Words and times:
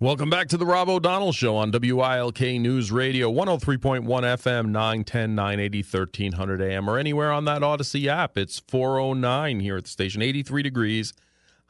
Welcome 0.00 0.30
back 0.30 0.46
to 0.50 0.56
the 0.56 0.64
Rob 0.64 0.88
O'Donnell 0.88 1.32
Show 1.32 1.56
on 1.56 1.72
WILK 1.72 2.40
News 2.60 2.92
Radio, 2.92 3.32
103.1 3.32 4.04
FM, 4.04 4.66
910, 4.66 5.34
980, 5.34 5.78
1300 5.82 6.62
AM, 6.62 6.88
or 6.88 6.98
anywhere 6.98 7.32
on 7.32 7.46
that 7.46 7.64
Odyssey 7.64 8.08
app. 8.08 8.38
It's 8.38 8.60
409 8.60 9.58
here 9.58 9.76
at 9.76 9.82
the 9.82 9.90
station, 9.90 10.22
83 10.22 10.62
degrees, 10.62 11.14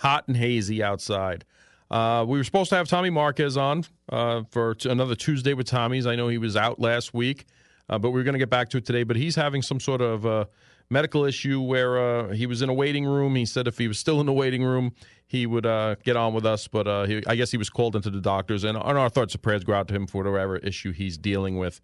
hot 0.00 0.24
and 0.28 0.36
hazy 0.36 0.82
outside. 0.82 1.46
Uh, 1.90 2.22
we 2.28 2.36
were 2.36 2.44
supposed 2.44 2.68
to 2.68 2.76
have 2.76 2.86
Tommy 2.86 3.08
Marquez 3.08 3.56
on 3.56 3.86
uh, 4.10 4.42
for 4.50 4.74
t- 4.74 4.90
another 4.90 5.14
Tuesday 5.14 5.54
with 5.54 5.66
Tommy's. 5.66 6.06
I 6.06 6.14
know 6.14 6.28
he 6.28 6.36
was 6.36 6.54
out 6.54 6.78
last 6.78 7.14
week, 7.14 7.46
uh, 7.88 7.98
but 7.98 8.10
we 8.10 8.20
are 8.20 8.24
going 8.24 8.34
to 8.34 8.38
get 8.38 8.50
back 8.50 8.68
to 8.70 8.76
it 8.76 8.84
today. 8.84 9.04
But 9.04 9.16
he's 9.16 9.36
having 9.36 9.62
some 9.62 9.80
sort 9.80 10.02
of 10.02 10.26
uh, 10.26 10.44
medical 10.90 11.24
issue 11.24 11.60
where 11.60 11.98
uh, 11.98 12.28
he 12.28 12.46
was 12.46 12.62
in 12.62 12.68
a 12.68 12.74
waiting 12.74 13.04
room. 13.04 13.34
He 13.34 13.44
said 13.44 13.66
if 13.66 13.78
he 13.78 13.88
was 13.88 13.98
still 13.98 14.20
in 14.20 14.26
the 14.26 14.32
waiting 14.32 14.62
room, 14.62 14.92
he 15.26 15.46
would 15.46 15.66
uh, 15.66 15.96
get 16.02 16.16
on 16.16 16.34
with 16.34 16.46
us. 16.46 16.66
But 16.68 16.86
uh, 16.86 17.04
he, 17.04 17.22
I 17.26 17.36
guess 17.36 17.50
he 17.50 17.58
was 17.58 17.70
called 17.70 17.96
into 17.96 18.10
the 18.10 18.20
doctors, 18.20 18.64
and, 18.64 18.76
and 18.76 18.98
our 18.98 19.08
thoughts 19.08 19.34
and 19.34 19.42
prayers 19.42 19.64
go 19.64 19.74
out 19.74 19.88
to 19.88 19.94
him 19.94 20.06
for 20.06 20.24
whatever 20.24 20.56
issue 20.56 20.92
he's 20.92 21.18
dealing 21.18 21.58
with. 21.58 21.80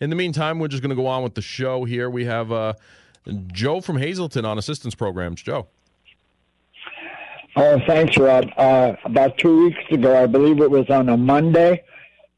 In 0.00 0.10
the 0.10 0.16
meantime, 0.16 0.58
we're 0.58 0.68
just 0.68 0.82
going 0.82 0.90
to 0.90 0.96
go 0.96 1.06
on 1.06 1.22
with 1.22 1.34
the 1.34 1.42
show 1.42 1.84
here. 1.84 2.10
We 2.10 2.24
have 2.26 2.52
uh, 2.52 2.74
Joe 3.52 3.80
from 3.80 3.96
Hazleton 3.96 4.44
on 4.44 4.58
assistance 4.58 4.94
programs. 4.94 5.42
Joe. 5.42 5.68
Oh, 7.58 7.80
thanks, 7.86 8.18
Rob. 8.18 8.44
Uh, 8.58 8.92
about 9.04 9.38
two 9.38 9.64
weeks 9.64 9.80
ago, 9.90 10.22
I 10.22 10.26
believe 10.26 10.60
it 10.60 10.70
was 10.70 10.90
on 10.90 11.08
a 11.08 11.16
Monday, 11.16 11.82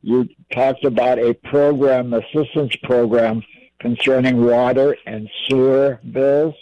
you 0.02 0.28
talked 0.52 0.84
about 0.84 1.18
a 1.18 1.34
program, 1.34 2.14
assistance 2.14 2.76
program, 2.84 3.42
concerning 3.80 4.44
water 4.44 4.96
and 5.06 5.28
sewer 5.46 6.00
bills. 6.12 6.54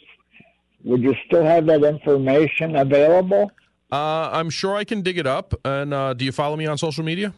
Would 0.84 1.02
you 1.02 1.14
still 1.26 1.44
have 1.44 1.66
that 1.66 1.82
information 1.82 2.76
available? 2.76 3.50
Uh, 3.90 4.30
I'm 4.32 4.50
sure 4.50 4.76
I 4.76 4.84
can 4.84 5.02
dig 5.02 5.18
it 5.18 5.26
up. 5.26 5.54
And 5.64 5.92
uh, 5.92 6.14
do 6.14 6.24
you 6.24 6.32
follow 6.32 6.56
me 6.56 6.66
on 6.66 6.78
social 6.78 7.04
media? 7.04 7.32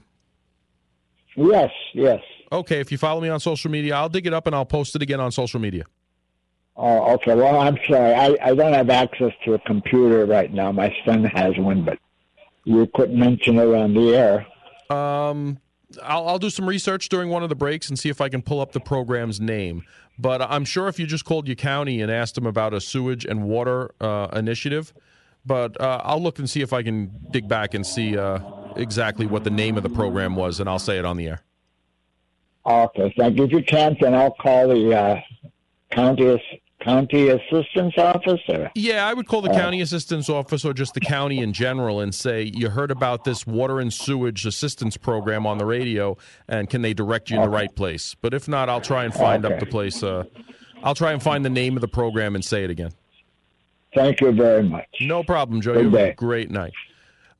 Yes, 1.37 1.71
yes. 1.95 2.21
Okay, 2.51 2.81
if 2.81 2.91
you 2.91 2.99
follow 2.99 3.21
me 3.21 3.29
on 3.29 3.41
social 3.41 3.71
media, 3.71 3.95
I'll 3.95 4.09
dig 4.09 4.27
it 4.27 4.35
up 4.35 4.47
and 4.47 4.57
I'll 4.57 4.65
post 4.65 4.97
it 4.97 5.03
again 5.03 5.21
on 5.21 5.31
social 5.31 5.61
media. 5.61 5.85
Oh, 6.77 7.15
okay. 7.15 7.35
Well, 7.35 7.61
I'm 7.61 7.77
sorry. 7.89 8.15
I, 8.15 8.37
I 8.43 8.55
don't 8.55 8.73
have 8.73 8.89
access 8.89 9.33
to 9.45 9.55
a 9.55 9.59
computer 9.61 10.27
right 10.27 10.53
now. 10.53 10.71
My 10.73 10.95
son 11.05 11.25
has 11.25 11.57
one, 11.59 11.85
but 11.85 11.99
you 12.65 12.87
couldn't 12.95 13.19
mention 13.19 13.59
it 13.59 13.75
on 13.75 13.95
the 13.95 14.15
air. 14.15 14.47
Um, 14.97 15.59
I'll, 16.03 16.29
I'll 16.29 16.39
do 16.39 16.51
some 16.51 16.69
research 16.69 17.09
during 17.09 17.31
one 17.31 17.43
of 17.43 17.49
the 17.49 17.55
breaks 17.55 17.89
and 17.89 17.99
see 17.99 18.09
if 18.09 18.21
I 18.21 18.29
can 18.29 18.43
pull 18.43 18.61
up 18.61 18.73
the 18.73 18.81
program's 18.81 19.41
name. 19.41 19.85
But 20.19 20.43
I'm 20.43 20.65
sure 20.65 20.89
if 20.89 20.99
you 20.99 21.07
just 21.07 21.25
called 21.25 21.47
your 21.47 21.55
county 21.55 22.03
and 22.03 22.11
asked 22.11 22.35
them 22.35 22.47
about 22.47 22.75
a 22.75 22.81
sewage 22.81 23.25
and 23.25 23.45
water 23.45 23.93
uh, 24.01 24.29
initiative, 24.33 24.93
but 25.47 25.81
uh, 25.81 26.03
I'll 26.05 26.23
look 26.23 26.39
and 26.39 26.51
see 26.51 26.61
if 26.61 26.73
I 26.73 26.83
can 26.83 27.11
dig 27.31 27.49
back 27.49 27.75
and 27.75 27.87
see 27.87 28.19
uh, 28.19 28.41
exactly 28.77 29.27
what 29.27 29.45
the 29.45 29.51
name 29.51 29.77
of 29.77 29.83
the 29.83 29.89
program 29.89 30.35
was, 30.35 30.61
and 30.61 30.69
I'll 30.69 30.81
say 30.81 30.99
it 30.99 31.05
on 31.05 31.17
the 31.17 31.29
air. 31.29 31.43
Okay, 32.67 33.15
thank 33.17 33.39
you. 33.39 33.45
If 33.45 33.53
you 33.53 33.63
can't, 33.63 33.99
then 34.01 34.15
I'll 34.15 34.35
call 34.35 34.69
the 34.69 34.95
uh, 34.95 35.21
county 35.91 36.43
county 36.89 37.29
assistance 37.29 37.95
officer? 37.99 38.71
Yeah, 38.75 39.07
I 39.07 39.15
would 39.15 39.27
call 39.27 39.43
the 39.43 39.51
uh, 39.51 39.55
county 39.55 39.81
assistance 39.81 40.29
office 40.29 40.65
or 40.65 40.73
just 40.73 40.95
the 40.95 41.01
county 41.01 41.39
in 41.39 41.53
general 41.53 42.01
and 42.01 42.15
say, 42.15 42.51
you 42.55 42.71
heard 42.71 42.91
about 42.91 43.25
this 43.25 43.47
water 43.47 43.81
and 43.81 43.93
sewage 43.93 44.47
assistance 44.47 44.97
program 44.97 45.47
on 45.47 45.59
the 45.59 45.67
radio, 45.67 46.17
and 46.49 46.69
can 46.69 46.83
they 46.83 46.95
direct 46.95 47.31
you 47.31 47.37
in 47.37 47.43
the 47.43 47.49
right 47.49 47.75
place? 47.75 48.15
But 48.21 48.35
if 48.35 48.49
not, 48.49 48.69
I'll 48.69 48.81
try 48.81 49.05
and 49.05 49.13
find 49.13 49.45
okay. 49.45 49.55
up 49.55 49.61
the 49.61 49.67
place. 49.67 50.03
Uh, 50.03 50.25
I'll 50.83 50.95
try 50.95 51.13
and 51.13 51.23
find 51.23 51.45
the 51.45 51.51
name 51.51 51.77
of 51.77 51.81
the 51.81 51.89
program 51.89 52.35
and 52.35 52.45
say 52.45 52.65
it 52.65 52.71
again. 52.71 52.93
Thank 53.95 54.21
you 54.21 54.33
very 54.33 54.63
much. 54.63 54.87
No 55.01 55.23
problem, 55.23 55.61
Joe. 55.61 55.75
Good 55.75 55.85
have 55.85 55.95
a 55.95 56.15
great 56.15 56.51
night. 56.51 56.73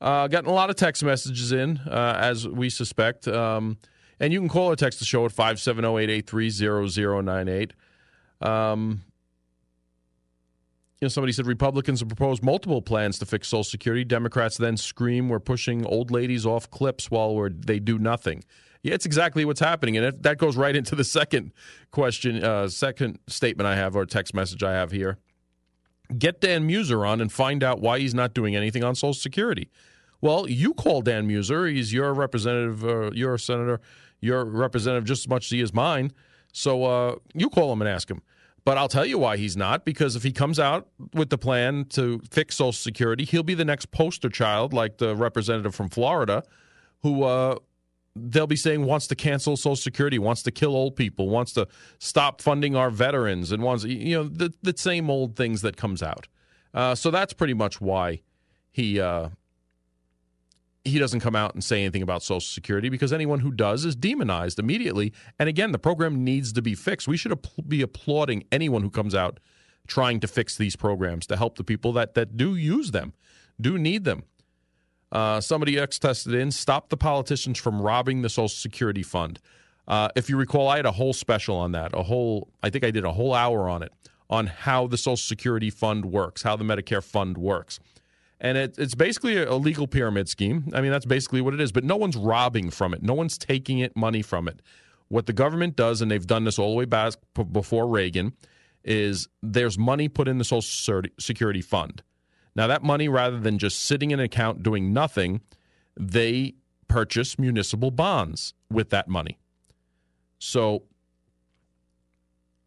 Uh, 0.01 0.27
gotten 0.27 0.49
a 0.49 0.53
lot 0.53 0.69
of 0.69 0.75
text 0.75 1.03
messages 1.03 1.51
in, 1.51 1.77
uh, 1.79 2.17
as 2.19 2.47
we 2.47 2.69
suspect. 2.69 3.27
Um, 3.27 3.77
and 4.19 4.33
you 4.33 4.39
can 4.39 4.49
call 4.49 4.67
or 4.67 4.75
text 4.75 4.99
the 4.99 5.05
show 5.05 5.25
at 5.25 5.31
570 5.31 5.87
883 5.87 6.49
0098. 6.89 7.73
You 11.01 11.05
know, 11.05 11.09
somebody 11.09 11.31
said 11.31 11.47
Republicans 11.47 12.01
have 12.01 12.09
proposed 12.09 12.43
multiple 12.43 12.81
plans 12.81 13.17
to 13.19 13.25
fix 13.25 13.47
Social 13.47 13.63
Security. 13.63 14.03
Democrats 14.03 14.57
then 14.57 14.75
scream 14.75 15.29
we're 15.29 15.39
pushing 15.39 15.85
old 15.85 16.11
ladies 16.11 16.45
off 16.45 16.69
cliffs 16.69 17.09
while 17.09 17.47
they 17.49 17.79
do 17.79 17.97
nothing. 17.97 18.43
Yeah, 18.83 18.95
it's 18.95 19.05
exactly 19.05 19.45
what's 19.45 19.61
happening, 19.61 19.95
and 19.95 20.21
that 20.23 20.37
goes 20.37 20.57
right 20.57 20.75
into 20.75 20.95
the 20.95 21.03
second 21.05 21.53
question, 21.91 22.43
uh, 22.43 22.67
second 22.67 23.19
statement 23.27 23.65
I 23.65 23.77
have 23.77 23.95
or 23.95 24.05
text 24.05 24.33
message 24.33 24.61
I 24.61 24.73
have 24.73 24.91
here. 24.91 25.17
Get 26.17 26.41
Dan 26.41 26.67
Meuser 26.67 27.07
on 27.07 27.21
and 27.21 27.31
find 27.31 27.63
out 27.63 27.79
why 27.79 27.99
he's 27.99 28.13
not 28.13 28.33
doing 28.33 28.55
anything 28.57 28.83
on 28.83 28.93
Social 28.93 29.13
Security. 29.13 29.69
Well, 30.19 30.49
you 30.49 30.73
call 30.73 31.01
Dan 31.01 31.29
Meuser; 31.29 31.71
he's 31.71 31.93
your 31.93 32.13
representative, 32.13 32.83
uh, 32.83 33.11
your 33.11 33.37
senator, 33.37 33.79
your 34.19 34.43
representative 34.43 35.05
just 35.05 35.23
as 35.23 35.29
much 35.29 35.45
as 35.45 35.51
he 35.51 35.61
is 35.61 35.73
mine. 35.73 36.11
So 36.51 36.83
uh, 36.83 37.15
you 37.33 37.49
call 37.49 37.71
him 37.71 37.81
and 37.81 37.89
ask 37.89 38.11
him. 38.11 38.21
But 38.69 38.77
I'll 38.77 38.87
tell 38.87 39.03
you 39.07 39.17
why 39.17 39.37
he's 39.37 39.57
not, 39.57 39.83
because 39.83 40.15
if 40.15 40.21
he 40.21 40.31
comes 40.31 40.59
out 40.59 40.89
with 41.15 41.31
the 41.31 41.39
plan 41.39 41.85
to 41.85 42.21
fix 42.29 42.57
Social 42.57 42.71
Security, 42.71 43.25
he'll 43.25 43.41
be 43.41 43.55
the 43.55 43.65
next 43.65 43.89
poster 43.89 44.29
child, 44.29 44.73
like 44.73 44.99
the 44.99 45.15
representative 45.15 45.73
from 45.73 45.89
Florida, 45.89 46.43
who 47.01 47.23
uh, 47.23 47.55
they'll 48.15 48.45
be 48.45 48.55
saying 48.55 48.85
wants 48.85 49.07
to 49.07 49.15
cancel 49.15 49.57
Social 49.57 49.75
Security, 49.75 50.19
wants 50.19 50.43
to 50.43 50.51
kill 50.51 50.75
old 50.75 50.95
people, 50.95 51.29
wants 51.29 51.51
to 51.53 51.67
stop 51.97 52.43
funding 52.43 52.75
our 52.75 52.91
veterans, 52.91 53.51
and 53.51 53.63
wants 53.63 53.85
you 53.85 54.15
know 54.15 54.25
the 54.25 54.53
the 54.61 54.77
same 54.77 55.09
old 55.09 55.35
things 55.35 55.63
that 55.63 55.75
comes 55.75 56.03
out. 56.03 56.27
Uh, 56.71 56.93
so 56.93 57.09
that's 57.09 57.33
pretty 57.33 57.55
much 57.55 57.81
why 57.81 58.21
he 58.71 58.99
uh, 58.99 59.29
he 60.89 60.99
doesn't 60.99 61.21
come 61.21 61.35
out 61.35 61.53
and 61.53 61.63
say 61.63 61.81
anything 61.81 62.01
about 62.01 62.23
Social 62.23 62.41
Security 62.41 62.89
because 62.89 63.13
anyone 63.13 63.39
who 63.39 63.51
does 63.51 63.85
is 63.85 63.95
demonized 63.95 64.59
immediately. 64.59 65.13
And 65.37 65.47
again, 65.47 65.71
the 65.71 65.79
program 65.79 66.23
needs 66.23 66.53
to 66.53 66.61
be 66.61 66.75
fixed. 66.75 67.07
We 67.07 67.17
should 67.17 67.37
be 67.67 67.81
applauding 67.81 68.43
anyone 68.51 68.81
who 68.81 68.89
comes 68.89 69.15
out 69.15 69.39
trying 69.87 70.19
to 70.19 70.27
fix 70.27 70.57
these 70.57 70.75
programs 70.75 71.25
to 71.27 71.37
help 71.37 71.57
the 71.57 71.63
people 71.63 71.93
that, 71.93 72.13
that 72.13 72.37
do 72.37 72.55
use 72.55 72.91
them, 72.91 73.13
do 73.59 73.77
need 73.77 74.03
them. 74.03 74.23
Uh, 75.11 75.41
somebody 75.41 75.79
X 75.79 75.97
tested 75.97 76.35
in, 76.35 76.51
stop 76.51 76.89
the 76.89 76.97
politicians 76.97 77.57
from 77.57 77.81
robbing 77.81 78.21
the 78.21 78.29
Social 78.29 78.49
Security 78.49 79.01
fund. 79.01 79.39
Uh, 79.87 80.09
if 80.15 80.29
you 80.29 80.37
recall, 80.37 80.67
I 80.67 80.75
had 80.75 80.85
a 80.85 80.91
whole 80.91 81.13
special 81.13 81.55
on 81.55 81.71
that, 81.71 81.91
a 81.95 82.03
whole, 82.03 82.49
I 82.61 82.69
think 82.69 82.83
I 82.83 82.91
did 82.91 83.05
a 83.05 83.11
whole 83.11 83.33
hour 83.33 83.67
on 83.67 83.81
it, 83.81 83.91
on 84.29 84.45
how 84.45 84.85
the 84.85 84.97
Social 84.97 85.17
Security 85.17 85.71
fund 85.71 86.05
works, 86.05 86.43
how 86.43 86.55
the 86.55 86.63
Medicare 86.63 87.03
fund 87.03 87.39
works 87.39 87.79
and 88.39 88.57
it, 88.57 88.75
it's 88.77 88.95
basically 88.95 89.37
a 89.37 89.55
legal 89.55 89.87
pyramid 89.87 90.29
scheme. 90.29 90.69
I 90.73 90.81
mean, 90.81 90.91
that's 90.91 91.05
basically 91.05 91.41
what 91.41 91.53
it 91.53 91.61
is. 91.61 91.71
But 91.71 91.83
no 91.83 91.97
one's 91.97 92.15
robbing 92.15 92.69
from 92.69 92.93
it. 92.93 93.03
No 93.03 93.13
one's 93.13 93.37
taking 93.37 93.79
it 93.79 93.95
money 93.95 94.21
from 94.21 94.47
it. 94.47 94.61
What 95.09 95.25
the 95.25 95.33
government 95.33 95.75
does, 95.75 96.01
and 96.01 96.09
they've 96.09 96.25
done 96.25 96.43
this 96.43 96.59
all 96.59 96.71
the 96.71 96.77
way 96.77 96.85
back 96.85 97.13
before 97.51 97.87
Reagan, 97.87 98.33
is 98.83 99.27
there's 99.41 99.77
money 99.77 100.07
put 100.07 100.27
in 100.27 100.37
the 100.37 100.43
Social 100.43 101.03
Security 101.19 101.61
fund. 101.61 102.03
Now, 102.55 102.67
that 102.67 102.83
money, 102.83 103.07
rather 103.09 103.39
than 103.39 103.57
just 103.57 103.79
sitting 103.79 104.11
in 104.11 104.19
an 104.19 104.25
account 104.25 104.63
doing 104.63 104.93
nothing, 104.93 105.41
they 105.99 106.55
purchase 106.87 107.37
municipal 107.37 107.91
bonds 107.91 108.53
with 108.69 108.89
that 108.89 109.07
money. 109.07 109.37
So 110.39 110.83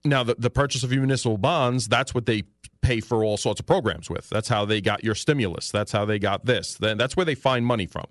now 0.05 0.23
the, 0.23 0.35
the 0.37 0.51
purchase 0.51 0.83
of 0.83 0.91
municipal 0.91 1.39
bonds, 1.39 1.89
that's 1.89 2.15
what 2.15 2.27
they 2.27 2.43
pay 2.81 3.01
for 3.01 3.25
all 3.25 3.37
sorts 3.37 3.61
of 3.61 3.67
programs 3.67 4.11
with. 4.11 4.29
That's 4.29 4.49
how 4.49 4.65
they 4.65 4.81
got 4.81 5.05
your 5.05 5.15
stimulus. 5.15 5.71
That's 5.71 5.93
how 5.93 6.05
they 6.05 6.19
got 6.19 6.45
this. 6.45 6.75
Then 6.75 6.99
that's 6.99 7.17
where 7.17 7.27
they 7.27 7.35
find 7.35 7.65
money 7.65 7.87
from. 7.87 8.07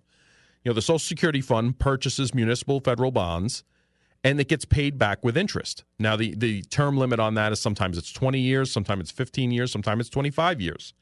You 0.63 0.69
know, 0.69 0.75
the 0.75 0.81
Social 0.81 1.00
Security 1.00 1.41
Fund 1.41 1.79
purchases 1.79 2.34
municipal 2.34 2.79
federal 2.79 3.12
bonds 3.12 3.63
and 4.24 4.40
it 4.40 4.47
gets 4.47 4.66
paid 4.66 4.97
back 4.97 5.24
with 5.24 5.35
interest. 5.35 5.84
Now 6.00 6.16
the 6.16 6.35
the 6.35 6.62
term 6.63 6.97
limit 6.97 7.19
on 7.19 7.34
that 7.35 7.52
is 7.52 7.59
sometimes 7.59 7.97
it's 7.97 8.12
20 8.12 8.40
years, 8.40 8.72
sometimes 8.72 9.02
it's 9.02 9.12
15 9.12 9.52
years, 9.52 9.72
sometimes 9.72 10.02
it's 10.02 10.09
25 10.09 10.62
years. 10.62 10.94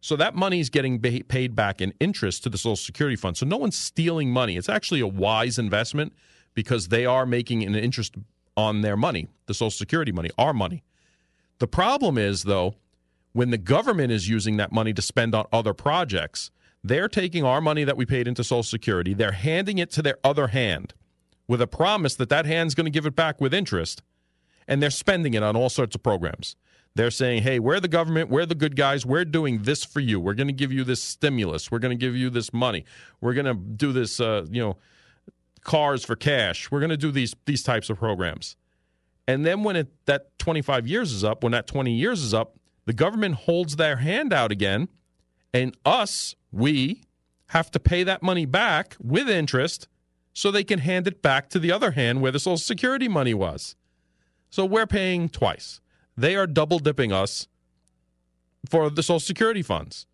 So 0.00 0.16
that 0.16 0.34
money 0.34 0.60
is 0.60 0.68
getting 0.68 1.00
paid 1.00 1.56
back 1.56 1.80
in 1.80 1.94
interest 1.98 2.42
to 2.42 2.50
the 2.50 2.58
Social 2.58 2.76
Security 2.76 3.16
Fund. 3.16 3.38
So 3.38 3.46
no 3.46 3.56
one's 3.56 3.78
stealing 3.78 4.30
money. 4.30 4.56
It's 4.56 4.68
actually 4.68 5.00
a 5.00 5.06
wise 5.06 5.58
investment 5.58 6.12
because 6.52 6.88
they 6.88 7.06
are 7.06 7.24
making 7.24 7.62
an 7.62 7.74
interest 7.74 8.14
on 8.56 8.82
their 8.82 8.96
money, 8.96 9.28
the 9.46 9.54
Social 9.54 9.70
Security 9.70 10.12
money, 10.12 10.30
our 10.38 10.52
money. 10.52 10.82
The 11.58 11.66
problem 11.66 12.18
is, 12.18 12.44
though, 12.44 12.74
when 13.32 13.50
the 13.50 13.58
government 13.58 14.12
is 14.12 14.28
using 14.28 14.56
that 14.56 14.72
money 14.72 14.92
to 14.92 15.02
spend 15.02 15.34
on 15.34 15.46
other 15.52 15.74
projects, 15.74 16.50
they're 16.82 17.08
taking 17.08 17.44
our 17.44 17.60
money 17.60 17.84
that 17.84 17.96
we 17.96 18.06
paid 18.06 18.28
into 18.28 18.44
Social 18.44 18.62
Security, 18.62 19.14
they're 19.14 19.32
handing 19.32 19.78
it 19.78 19.90
to 19.92 20.02
their 20.02 20.18
other 20.22 20.48
hand 20.48 20.94
with 21.48 21.60
a 21.60 21.66
promise 21.66 22.14
that 22.16 22.28
that 22.28 22.46
hand's 22.46 22.74
going 22.74 22.86
to 22.86 22.90
give 22.90 23.06
it 23.06 23.16
back 23.16 23.40
with 23.40 23.52
interest, 23.52 24.02
and 24.68 24.82
they're 24.82 24.90
spending 24.90 25.34
it 25.34 25.42
on 25.42 25.56
all 25.56 25.68
sorts 25.68 25.94
of 25.94 26.02
programs. 26.02 26.56
They're 26.94 27.10
saying, 27.10 27.42
hey, 27.42 27.58
we're 27.58 27.80
the 27.80 27.88
government, 27.88 28.30
we're 28.30 28.46
the 28.46 28.54
good 28.54 28.76
guys, 28.76 29.04
we're 29.04 29.24
doing 29.24 29.62
this 29.62 29.84
for 29.84 29.98
you. 29.98 30.20
We're 30.20 30.34
going 30.34 30.46
to 30.46 30.52
give 30.52 30.72
you 30.72 30.84
this 30.84 31.02
stimulus, 31.02 31.70
we're 31.70 31.80
going 31.80 31.96
to 31.96 32.00
give 32.00 32.14
you 32.14 32.30
this 32.30 32.52
money, 32.52 32.84
we're 33.20 33.34
going 33.34 33.46
to 33.46 33.54
do 33.54 33.92
this, 33.92 34.20
uh, 34.20 34.46
you 34.50 34.62
know, 34.62 34.76
cars 35.64 36.04
for 36.04 36.14
cash. 36.14 36.70
We're 36.70 36.80
going 36.80 36.90
to 36.90 36.96
do 36.96 37.10
these 37.10 37.34
these 37.46 37.62
types 37.62 37.90
of 37.90 37.98
programs. 37.98 38.56
And 39.26 39.44
then 39.44 39.64
when 39.64 39.74
it, 39.74 39.88
that 40.04 40.38
25 40.38 40.86
years 40.86 41.10
is 41.10 41.24
up, 41.24 41.42
when 41.42 41.52
that 41.52 41.66
20 41.66 41.90
years 41.90 42.22
is 42.22 42.34
up, 42.34 42.58
the 42.84 42.92
government 42.92 43.36
holds 43.36 43.76
their 43.76 43.96
hand 43.96 44.34
out 44.34 44.52
again, 44.52 44.88
and 45.54 45.74
us, 45.86 46.34
we, 46.52 47.00
have 47.48 47.70
to 47.70 47.80
pay 47.80 48.02
that 48.02 48.22
money 48.22 48.44
back 48.44 48.96
with 49.00 49.28
interest 49.28 49.88
so 50.32 50.50
they 50.50 50.64
can 50.64 50.80
hand 50.80 51.06
it 51.06 51.22
back 51.22 51.48
to 51.50 51.58
the 51.58 51.70
other 51.70 51.92
hand 51.92 52.20
where 52.20 52.32
the 52.32 52.40
Social 52.40 52.56
Security 52.56 53.08
money 53.08 53.32
was. 53.32 53.76
So 54.50 54.64
we're 54.64 54.86
paying 54.86 55.28
twice. 55.28 55.80
They 56.16 56.36
are 56.36 56.46
double 56.46 56.78
dipping 56.78 57.12
us 57.12 57.46
for 58.68 58.90
the 58.90 59.02
Social 59.02 59.20
Security 59.20 59.62
funds. 59.62 60.06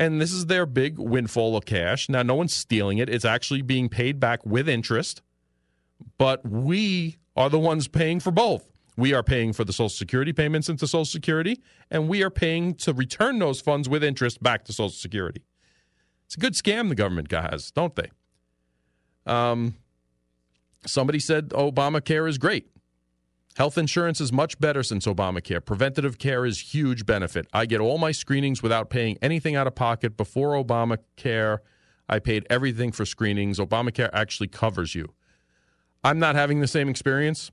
And 0.00 0.18
this 0.18 0.32
is 0.32 0.46
their 0.46 0.64
big 0.64 0.98
windfall 0.98 1.58
of 1.58 1.66
cash. 1.66 2.08
Now, 2.08 2.22
no 2.22 2.34
one's 2.34 2.54
stealing 2.54 2.96
it, 2.96 3.10
it's 3.10 3.26
actually 3.26 3.60
being 3.60 3.90
paid 3.90 4.18
back 4.18 4.44
with 4.46 4.66
interest. 4.66 5.20
But 6.16 6.44
we 6.48 7.18
are 7.36 7.50
the 7.50 7.58
ones 7.58 7.86
paying 7.86 8.18
for 8.18 8.30
both. 8.30 8.72
We 8.96 9.12
are 9.12 9.22
paying 9.22 9.52
for 9.52 9.62
the 9.62 9.74
Social 9.74 9.90
Security 9.90 10.32
payments 10.32 10.70
into 10.70 10.86
Social 10.86 11.04
Security, 11.04 11.60
and 11.90 12.08
we 12.08 12.22
are 12.22 12.30
paying 12.30 12.74
to 12.76 12.94
return 12.94 13.38
those 13.38 13.60
funds 13.60 13.90
with 13.90 14.02
interest 14.02 14.42
back 14.42 14.64
to 14.64 14.72
Social 14.72 14.88
Security. 14.88 15.42
It's 16.24 16.34
a 16.34 16.40
good 16.40 16.54
scam 16.54 16.88
the 16.88 16.94
government 16.94 17.30
has, 17.30 17.70
don't 17.70 17.94
they? 17.94 18.10
Um, 19.26 19.76
somebody 20.86 21.18
said 21.18 21.50
Obamacare 21.50 22.26
is 22.26 22.38
great. 22.38 22.68
Health 23.60 23.76
insurance 23.76 24.22
is 24.22 24.32
much 24.32 24.58
better 24.58 24.82
since 24.82 25.06
Obamacare. 25.06 25.62
Preventative 25.62 26.16
care 26.16 26.46
is 26.46 26.72
huge 26.72 27.04
benefit. 27.04 27.46
I 27.52 27.66
get 27.66 27.78
all 27.78 27.98
my 27.98 28.10
screenings 28.10 28.62
without 28.62 28.88
paying 28.88 29.18
anything 29.20 29.54
out 29.54 29.66
of 29.66 29.74
pocket. 29.74 30.16
Before 30.16 30.52
Obamacare, 30.52 31.58
I 32.08 32.20
paid 32.20 32.46
everything 32.48 32.90
for 32.90 33.04
screenings. 33.04 33.58
Obamacare 33.58 34.08
actually 34.14 34.48
covers 34.48 34.94
you. 34.94 35.12
I'm 36.02 36.18
not 36.18 36.36
having 36.36 36.60
the 36.60 36.66
same 36.66 36.88
experience. 36.88 37.50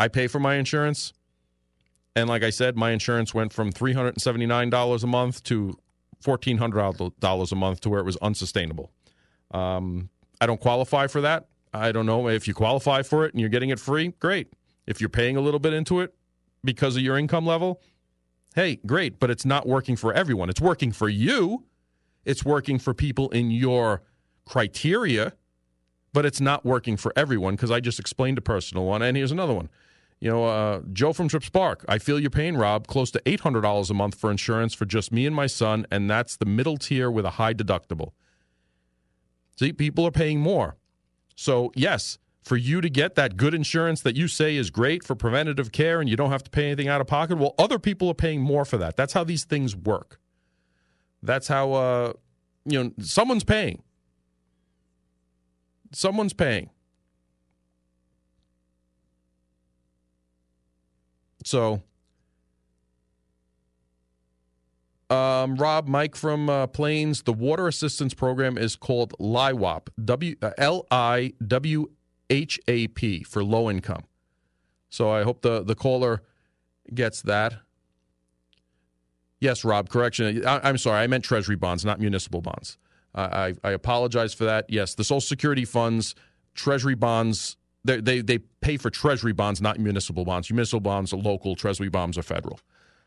I 0.00 0.08
pay 0.08 0.26
for 0.26 0.40
my 0.40 0.54
insurance. 0.54 1.12
And 2.14 2.30
like 2.30 2.42
I 2.42 2.48
said, 2.48 2.74
my 2.74 2.92
insurance 2.92 3.34
went 3.34 3.52
from 3.52 3.74
$379 3.74 5.02
a 5.02 5.06
month 5.06 5.42
to 5.42 5.78
$1,400 6.24 7.52
a 7.52 7.54
month 7.56 7.80
to 7.82 7.90
where 7.90 8.00
it 8.00 8.06
was 8.06 8.16
unsustainable. 8.22 8.90
Um, 9.50 10.08
I 10.40 10.46
don't 10.46 10.62
qualify 10.62 11.08
for 11.08 11.20
that. 11.20 11.48
I 11.74 11.92
don't 11.92 12.06
know 12.06 12.26
if 12.26 12.48
you 12.48 12.54
qualify 12.54 13.02
for 13.02 13.26
it 13.26 13.34
and 13.34 13.40
you're 13.42 13.50
getting 13.50 13.68
it 13.68 13.78
free, 13.78 14.14
great. 14.18 14.48
If 14.86 15.00
you're 15.00 15.10
paying 15.10 15.36
a 15.36 15.40
little 15.40 15.60
bit 15.60 15.72
into 15.72 16.00
it 16.00 16.14
because 16.64 16.96
of 16.96 17.02
your 17.02 17.18
income 17.18 17.46
level, 17.46 17.80
hey, 18.54 18.76
great, 18.86 19.18
but 19.18 19.30
it's 19.30 19.44
not 19.44 19.66
working 19.66 19.96
for 19.96 20.12
everyone. 20.12 20.48
It's 20.48 20.60
working 20.60 20.92
for 20.92 21.08
you, 21.08 21.64
it's 22.24 22.44
working 22.44 22.78
for 22.78 22.94
people 22.94 23.28
in 23.30 23.50
your 23.50 24.02
criteria, 24.44 25.34
but 26.12 26.24
it's 26.24 26.40
not 26.40 26.64
working 26.64 26.96
for 26.96 27.12
everyone 27.14 27.54
because 27.54 27.70
I 27.70 27.80
just 27.80 28.00
explained 28.00 28.38
a 28.38 28.40
personal 28.40 28.84
one. 28.84 29.02
And 29.02 29.16
here's 29.16 29.32
another 29.32 29.54
one. 29.54 29.68
You 30.18 30.30
know, 30.30 30.44
uh, 30.46 30.80
Joe 30.92 31.12
from 31.12 31.28
Tripp 31.28 31.52
Park. 31.52 31.84
I 31.88 31.98
feel 31.98 32.18
your 32.18 32.30
pain, 32.30 32.56
Rob. 32.56 32.86
Close 32.86 33.10
to 33.10 33.20
$800 33.20 33.90
a 33.90 33.94
month 33.94 34.14
for 34.14 34.30
insurance 34.30 34.72
for 34.72 34.86
just 34.86 35.12
me 35.12 35.26
and 35.26 35.36
my 35.36 35.46
son, 35.46 35.86
and 35.90 36.08
that's 36.08 36.36
the 36.36 36.46
middle 36.46 36.78
tier 36.78 37.10
with 37.10 37.26
a 37.26 37.30
high 37.32 37.52
deductible. 37.52 38.12
See, 39.58 39.72
people 39.72 40.06
are 40.06 40.10
paying 40.10 40.40
more. 40.40 40.76
So, 41.34 41.70
yes, 41.74 42.18
for 42.46 42.56
you 42.56 42.80
to 42.80 42.88
get 42.88 43.16
that 43.16 43.36
good 43.36 43.54
insurance 43.54 44.02
that 44.02 44.14
you 44.14 44.28
say 44.28 44.54
is 44.54 44.70
great 44.70 45.02
for 45.02 45.16
preventative 45.16 45.72
care 45.72 46.00
and 46.00 46.08
you 46.08 46.14
don't 46.14 46.30
have 46.30 46.44
to 46.44 46.50
pay 46.50 46.66
anything 46.66 46.86
out 46.86 47.00
of 47.00 47.08
pocket, 47.08 47.38
well, 47.38 47.56
other 47.58 47.76
people 47.76 48.08
are 48.08 48.14
paying 48.14 48.40
more 48.40 48.64
for 48.64 48.78
that. 48.78 48.96
That's 48.96 49.14
how 49.14 49.24
these 49.24 49.42
things 49.42 49.74
work. 49.74 50.20
That's 51.24 51.48
how, 51.48 51.72
uh, 51.72 52.12
you 52.64 52.84
know, 52.84 52.92
someone's 53.00 53.42
paying. 53.42 53.82
Someone's 55.90 56.34
paying. 56.34 56.70
So, 61.44 61.82
Um, 65.08 65.54
Rob, 65.54 65.86
Mike 65.86 66.16
from 66.16 66.50
uh, 66.50 66.66
Plains. 66.66 67.22
The 67.22 67.32
water 67.32 67.68
assistance 67.68 68.12
program 68.12 68.58
is 68.58 68.74
called 68.74 69.14
LIWHAP, 69.20 69.88
W 70.04 70.34
L 70.58 70.84
I 70.90 71.32
W 71.46 71.90
H 72.30 72.60
A 72.68 72.88
P 72.88 73.22
for 73.22 73.44
low 73.44 73.70
income. 73.70 74.04
So 74.88 75.10
I 75.10 75.22
hope 75.22 75.42
the 75.42 75.62
the 75.62 75.74
caller 75.74 76.22
gets 76.94 77.22
that. 77.22 77.54
Yes, 79.40 79.64
Rob. 79.64 79.88
Correction. 79.88 80.46
I, 80.46 80.68
am 80.68 80.78
sorry. 80.78 81.00
I 81.00 81.06
meant 81.06 81.24
Treasury 81.24 81.56
bonds, 81.56 81.84
not 81.84 82.00
municipal 82.00 82.40
bonds. 82.40 82.78
I, 83.14 83.54
I 83.64 83.70
apologize 83.70 84.34
for 84.34 84.44
that. 84.44 84.66
Yes, 84.68 84.94
the 84.94 85.04
Social 85.04 85.20
Security 85.20 85.64
funds, 85.64 86.14
Treasury 86.54 86.94
bonds. 86.94 87.56
They, 87.84 88.00
they 88.00 88.20
they 88.20 88.38
pay 88.38 88.76
for 88.76 88.90
Treasury 88.90 89.32
bonds, 89.32 89.60
not 89.60 89.78
municipal 89.78 90.24
bonds. 90.24 90.50
Municipal 90.50 90.80
bonds 90.80 91.12
are 91.12 91.18
local. 91.18 91.54
Treasury 91.54 91.88
bonds 91.88 92.18
are 92.18 92.22
federal. 92.22 92.60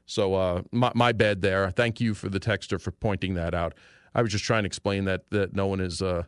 So 0.06 0.34
uh, 0.34 0.62
my, 0.72 0.92
my 0.96 1.12
bad 1.12 1.42
there. 1.42 1.70
Thank 1.72 2.02
you 2.02 2.14
for 2.14 2.30
the 2.30 2.40
texter 2.40 2.82
for 2.82 2.92
pointing 2.92 3.36
that 3.36 3.54
out. 3.54 3.76
I 4.16 4.22
was 4.24 4.32
just 4.32 4.44
trying 4.44 4.64
to 4.64 4.68
explain 4.68 5.06
that 5.06 5.30
that 5.30 5.54
no 5.54 5.68
one 5.68 5.80
is 5.80 6.02
uh, 6.02 6.24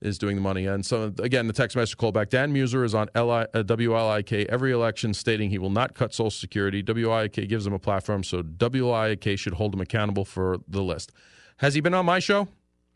is 0.00 0.18
doing 0.18 0.36
the 0.36 0.42
money. 0.42 0.66
And 0.66 0.84
so 0.84 1.12
again, 1.18 1.46
the 1.46 1.52
text 1.52 1.76
message 1.76 1.96
callback. 1.96 2.30
Dan 2.30 2.54
Meuser 2.54 2.84
is 2.84 2.94
on 2.94 3.08
L-I, 3.14 3.42
uh, 3.42 3.62
WLIK 3.62 4.46
every 4.46 4.72
election, 4.72 5.12
stating 5.12 5.50
he 5.50 5.58
will 5.58 5.70
not 5.70 5.94
cut 5.94 6.14
Social 6.14 6.30
Security. 6.30 6.82
WLIK 6.82 7.48
gives 7.48 7.66
him 7.66 7.72
a 7.72 7.78
platform, 7.78 8.24
so 8.24 8.42
WLIK 8.42 9.38
should 9.38 9.54
hold 9.54 9.74
him 9.74 9.80
accountable 9.80 10.24
for 10.24 10.58
the 10.66 10.82
list. 10.82 11.12
Has 11.58 11.74
he 11.74 11.80
been 11.80 11.94
on 11.94 12.06
my 12.06 12.18
show? 12.18 12.48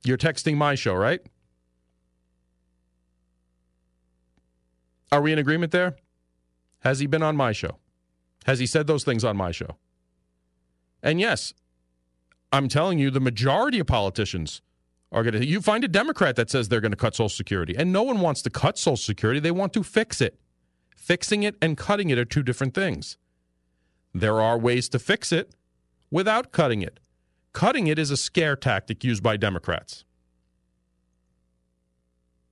You're 0.05 0.19
texting 0.19 0.57
my 0.57 0.75
show, 0.75 0.95
right? 0.95 1.21
Are 5.13 5.21
we 5.21 5.33
in 5.33 5.39
agreement 5.39 5.73
there? 5.73 5.97
Has 6.81 6.99
he 6.99 7.07
been 7.07 7.23
on 7.23 7.37
my 7.37 7.53
show? 7.53 7.79
Has 8.47 8.59
he 8.59 8.67
said 8.67 8.87
those 8.87 9.05
things 9.05 9.25
on 9.25 9.37
my 9.37 9.53
show? 9.53 9.77
And 11.03 11.21
yes, 11.21 11.55
I'm 12.53 12.69
telling 12.69 12.99
you, 12.99 13.11
the 13.11 13.21
majority 13.21 13.79
of 13.79 13.87
politicians 13.87 14.63
are 15.15 15.23
going 15.23 15.41
to. 15.41 15.47
You 15.47 15.63
find 15.63 15.85
a 15.85 15.89
Democrat 15.89 16.37
that 16.37 16.51
says 16.51 16.69
they're 16.69 16.81
going 16.81 16.91
to 16.91 16.97
cut 16.97 17.15
Social 17.15 17.29
Security, 17.31 17.75
and 17.77 17.93
no 17.93 18.03
one 18.03 18.21
wants 18.21 18.43
to 18.43 18.51
cut 18.51 18.77
Social 18.77 18.97
Security. 18.97 19.41
They 19.41 19.51
want 19.51 19.73
to 19.75 19.83
fix 19.83 20.21
it. 20.21 20.39
Fixing 20.95 21.43
it 21.43 21.57
and 21.63 21.77
cutting 21.77 22.11
it 22.11 22.19
are 22.19 22.25
two 22.25 22.43
different 22.43 22.75
things. 22.75 23.17
There 24.13 24.41
are 24.41 24.59
ways 24.59 24.89
to 24.91 24.99
fix 24.99 25.33
it 25.33 25.55
without 26.11 26.53
cutting 26.53 26.83
it. 26.83 27.01
Cutting 27.53 27.87
it 27.87 27.99
is 27.99 28.11
a 28.11 28.17
scare 28.17 28.57
tactic 28.57 29.05
used 29.05 29.23
by 29.23 29.37
Democrats. 29.37 30.05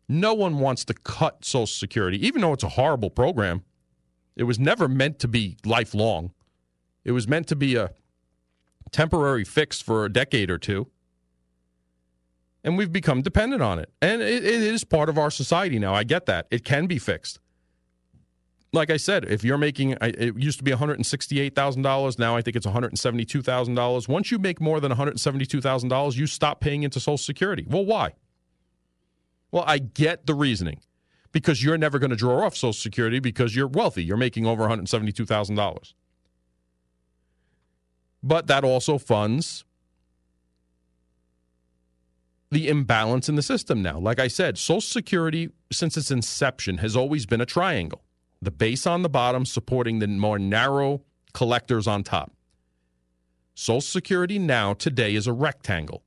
No 0.09 0.35
one 0.35 0.59
wants 0.59 0.85
to 0.85 0.95
cut 0.95 1.45
Social 1.45 1.67
Security, 1.67 2.25
even 2.25 2.43
though 2.43 2.53
it's 2.53 2.63
a 2.63 2.71
horrible 2.71 3.11
program. 3.11 3.65
It 4.37 4.45
was 4.45 4.59
never 4.59 4.89
meant 4.89 5.19
to 5.21 5.29
be 5.29 5.57
lifelong. 5.65 6.33
It 7.05 7.13
was 7.13 7.27
meant 7.27 7.49
to 7.49 7.57
be 7.57 7.77
a 7.77 7.91
temporary 8.93 9.45
fix 9.45 9.81
for 9.81 10.05
a 10.05 10.13
decade 10.13 10.51
or 10.51 10.59
two. 10.59 10.89
And 12.65 12.79
we've 12.79 12.93
become 12.93 13.23
dependent 13.23 13.63
on 13.63 13.79
it. 13.79 13.91
And 14.01 14.23
it, 14.23 14.45
it 14.45 14.63
is 14.63 14.85
part 14.85 15.09
of 15.09 15.19
our 15.19 15.31
society 15.31 15.79
now. 15.79 15.95
I 15.95 16.05
get 16.05 16.27
that. 16.27 16.47
It 16.51 16.65
can 16.65 16.87
be 16.87 16.99
fixed. 16.99 17.41
Like 18.73 18.91
I 18.91 18.97
said, 18.97 19.25
if 19.27 19.45
you're 19.45 19.59
making, 19.59 19.97
it 20.01 20.37
used 20.39 20.59
to 20.59 20.65
be 20.65 20.71
$168,000. 20.71 22.19
Now 22.19 22.37
I 22.37 22.41
think 22.41 22.57
it's 22.57 22.67
$172,000. 22.67 24.09
Once 24.09 24.31
you 24.31 24.39
make 24.39 24.61
more 24.61 24.81
than 24.81 24.93
$172,000, 24.93 26.17
you 26.17 26.27
stop 26.27 26.61
paying 26.61 26.83
into 26.83 26.99
Social 26.99 27.19
Security. 27.19 27.67
Well, 27.69 27.85
why? 27.85 28.15
Well, 29.51 29.65
I 29.67 29.79
get 29.79 30.27
the 30.27 30.35
reasoning 30.35 30.81
because 31.33 31.63
you're 31.63 31.77
never 31.77 31.99
going 31.99 32.11
to 32.11 32.17
draw 32.17 32.47
off 32.47 32.57
Social 32.57 32.73
Security 32.73 33.19
because 33.19 33.55
you're 33.55 33.67
wealthy. 33.67 34.05
You're 34.05 34.17
making 34.17 34.47
over 34.47 34.67
$172,000 34.67 35.93
but 38.23 38.47
that 38.47 38.65
also 38.65 38.99
funds 38.99 39.65
the 42.53 42.69
imbalance 42.69 43.31
in 43.31 43.35
the 43.35 43.43
system 43.43 43.81
now. 43.83 43.99
Like 43.99 44.19
I 44.19 44.29
said, 44.29 44.59
Social 44.59 44.83
Security, 44.83 45.49
since 45.73 45.97
its 45.97 46.11
inception, 46.11 46.79
has 46.79 46.95
always 46.95 47.27
been 47.27 47.41
a 47.41 47.47
triangle 47.47 48.03
the 48.43 48.51
base 48.51 48.89
on 48.89 49.03
the 49.03 49.09
bottom 49.09 49.47
supporting 49.47 50.01
the 50.01 50.07
more 50.09 50.37
narrow 50.37 51.01
collectors 51.33 51.87
on 51.87 52.03
top. 52.03 52.33
Social 53.55 53.81
Security 53.81 54.39
now, 54.39 54.75
today, 54.75 55.15
is 55.15 55.29
a 55.29 55.33
rectangle. 55.33 56.03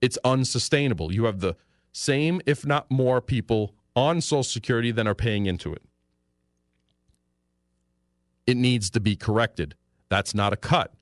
It's 0.00 0.16
unsustainable. 0.24 1.12
You 1.12 1.24
have 1.24 1.40
the 1.40 1.56
same, 1.92 2.40
if 2.46 2.64
not 2.64 2.90
more, 2.90 3.20
people 3.20 3.74
on 3.96 4.20
Social 4.20 4.44
Security 4.44 4.92
than 4.92 5.08
are 5.08 5.14
paying 5.14 5.46
into 5.46 5.72
it. 5.72 5.82
It 8.46 8.56
needs 8.56 8.88
to 8.90 9.00
be 9.00 9.16
corrected. 9.16 9.74
That's 10.08 10.32
not 10.34 10.52
a 10.52 10.56
cut. 10.56 10.94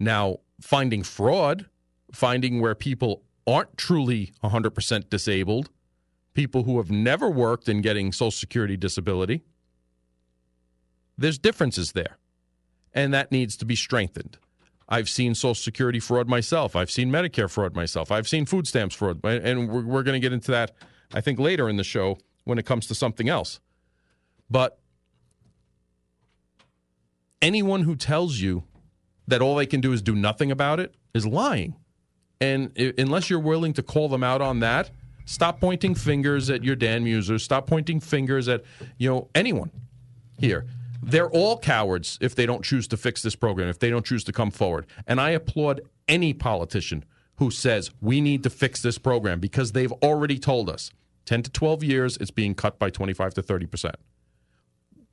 Now, 0.00 0.38
finding 0.60 1.02
fraud, 1.02 1.66
finding 2.12 2.60
where 2.60 2.74
people 2.74 3.22
aren't 3.48 3.76
truly 3.76 4.32
100% 4.44 5.08
disabled, 5.08 5.70
people 6.34 6.64
who 6.64 6.76
have 6.76 6.90
never 6.90 7.30
worked 7.30 7.68
and 7.68 7.82
getting 7.82 8.12
Social 8.12 8.30
Security 8.30 8.76
disability, 8.76 9.42
there's 11.16 11.38
differences 11.38 11.92
there. 11.92 12.18
And 12.92 13.12
that 13.14 13.32
needs 13.32 13.56
to 13.56 13.64
be 13.64 13.74
strengthened. 13.74 14.38
I've 14.88 15.08
seen 15.08 15.34
Social 15.34 15.54
Security 15.54 15.98
fraud 15.98 16.28
myself. 16.28 16.76
I've 16.76 16.90
seen 16.90 17.10
Medicare 17.10 17.50
fraud 17.50 17.74
myself. 17.74 18.10
I've 18.10 18.28
seen 18.28 18.46
food 18.46 18.66
stamps 18.66 18.94
fraud. 18.94 19.24
And 19.24 19.68
we're, 19.68 19.82
we're 19.82 20.02
going 20.02 20.20
to 20.20 20.24
get 20.24 20.32
into 20.32 20.50
that, 20.50 20.72
I 21.12 21.20
think, 21.20 21.38
later 21.38 21.68
in 21.68 21.76
the 21.76 21.84
show 21.84 22.18
when 22.44 22.58
it 22.58 22.66
comes 22.66 22.86
to 22.86 22.94
something 22.94 23.28
else. 23.28 23.60
But 24.50 24.78
anyone 27.42 27.82
who 27.82 27.96
tells 27.96 28.38
you 28.40 28.64
that 29.26 29.42
all 29.42 29.54
they 29.54 29.66
can 29.66 29.80
do 29.80 29.92
is 29.92 30.00
do 30.02 30.14
nothing 30.14 30.50
about 30.50 30.80
it 30.80 30.94
is 31.14 31.26
lying. 31.26 31.76
And 32.40 32.76
unless 32.98 33.28
you're 33.30 33.40
willing 33.40 33.72
to 33.74 33.82
call 33.82 34.08
them 34.08 34.22
out 34.22 34.40
on 34.40 34.60
that, 34.60 34.90
stop 35.24 35.60
pointing 35.60 35.94
fingers 35.94 36.50
at 36.50 36.62
your 36.62 36.76
Dan 36.76 37.04
Meusers. 37.04 37.40
Stop 37.40 37.66
pointing 37.66 38.00
fingers 38.00 38.48
at 38.48 38.62
you 38.98 39.08
know 39.10 39.28
anyone 39.34 39.70
here. 40.38 40.66
They're 41.02 41.30
all 41.30 41.58
cowards 41.58 42.18
if 42.20 42.34
they 42.34 42.46
don't 42.46 42.64
choose 42.64 42.88
to 42.88 42.96
fix 42.96 43.22
this 43.22 43.36
program, 43.36 43.68
if 43.68 43.78
they 43.78 43.90
don't 43.90 44.04
choose 44.04 44.24
to 44.24 44.32
come 44.32 44.50
forward. 44.50 44.86
And 45.06 45.20
I 45.20 45.30
applaud 45.30 45.80
any 46.06 46.32
politician 46.32 47.04
who 47.36 47.50
says 47.50 47.90
we 48.00 48.20
need 48.20 48.42
to 48.42 48.50
fix 48.50 48.82
this 48.82 48.98
program 48.98 49.38
because 49.38 49.72
they've 49.72 49.92
already 49.92 50.38
told 50.38 50.68
us 50.68 50.90
10 51.26 51.42
to 51.44 51.50
12 51.50 51.84
years 51.84 52.16
it's 52.16 52.30
being 52.30 52.54
cut 52.54 52.78
by 52.78 52.90
25 52.90 53.34
to 53.34 53.42
30 53.42 53.66
percent. 53.66 53.96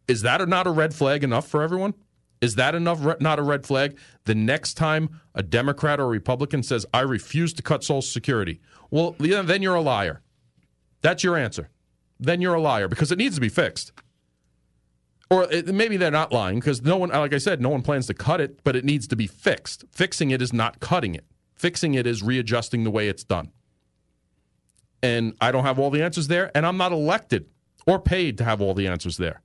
Is 0.08 0.22
that 0.22 0.48
not 0.48 0.68
a 0.68 0.72
red 0.72 0.94
flag 0.94 1.24
enough 1.24 1.48
for 1.48 1.64
everyone? 1.64 1.94
Is 2.42 2.56
that 2.56 2.76
enough? 2.76 3.20
Not 3.20 3.40
a 3.40 3.44
red 3.44 3.66
flag. 3.66 3.98
The 4.26 4.36
next 4.36 4.76
time 4.76 5.22
a 5.34 5.42
Democrat 5.44 6.00
or 6.00 6.04
a 6.04 6.08
Republican 6.08 6.64
says, 6.64 6.86
I 6.94 7.02
refuse 7.02 7.54
to 7.54 7.64
cut 7.64 7.84
Social 7.84 8.02
Security, 8.02 8.62
well, 8.92 9.16
then 9.18 9.62
you're 9.62 9.76
a 9.76 9.82
liar. 9.82 10.22
That's 11.02 11.24
your 11.24 11.38
answer. 11.38 11.70
Then 12.20 12.42
you're 12.42 12.56
a 12.56 12.62
liar 12.62 12.88
because 12.88 13.12
it 13.12 13.18
needs 13.18 13.36
to 13.36 13.42
be 13.42 13.50
fixed. 13.50 13.92
Or 15.30 15.52
it, 15.52 15.68
maybe 15.74 15.98
they're 15.98 16.12
not 16.12 16.32
lying 16.32 16.60
because 16.60 16.82
no 16.82 16.98
one, 16.98 17.10
like 17.10 17.34
I 17.34 17.40
said, 17.40 17.62
no 17.62 17.70
one 17.70 17.82
plans 17.82 18.08
to 18.08 18.14
cut 18.14 18.40
it, 18.40 18.64
but 18.64 18.76
it 18.76 18.86
needs 18.86 19.08
to 19.08 19.16
be 19.16 19.28
fixed. 19.28 19.86
Fixing 19.92 20.32
it 20.32 20.42
is 20.42 20.54
not 20.54 20.80
cutting 20.80 21.16
it, 21.16 21.26
fixing 21.56 21.96
it 21.96 22.06
is 22.06 22.22
readjusting 22.22 22.84
the 22.84 22.92
way 22.92 23.10
it's 23.10 23.24
done. 23.24 23.52
And 25.02 25.36
I 25.42 25.52
don't 25.52 25.64
have 25.64 25.80
all 25.80 25.90
the 25.90 26.04
answers 26.04 26.28
there, 26.28 26.52
and 26.56 26.66
I'm 26.66 26.78
not 26.78 26.92
elected 26.92 27.48
or 27.88 28.00
paid 28.00 28.38
to 28.38 28.44
have 28.44 28.62
all 28.62 28.74
the 28.74 28.88
answers 28.88 29.18
there. 29.18 29.42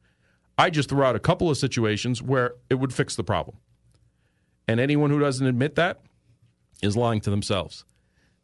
I 0.60 0.68
just 0.68 0.90
threw 0.90 1.02
out 1.02 1.16
a 1.16 1.20
couple 1.20 1.48
of 1.48 1.56
situations 1.56 2.20
where 2.20 2.52
it 2.68 2.74
would 2.74 2.92
fix 2.92 3.16
the 3.16 3.24
problem. 3.24 3.56
And 4.68 4.78
anyone 4.78 5.08
who 5.08 5.18
doesn't 5.18 5.46
admit 5.46 5.76
that 5.76 6.02
is 6.82 6.98
lying 6.98 7.22
to 7.22 7.30
themselves. 7.30 7.86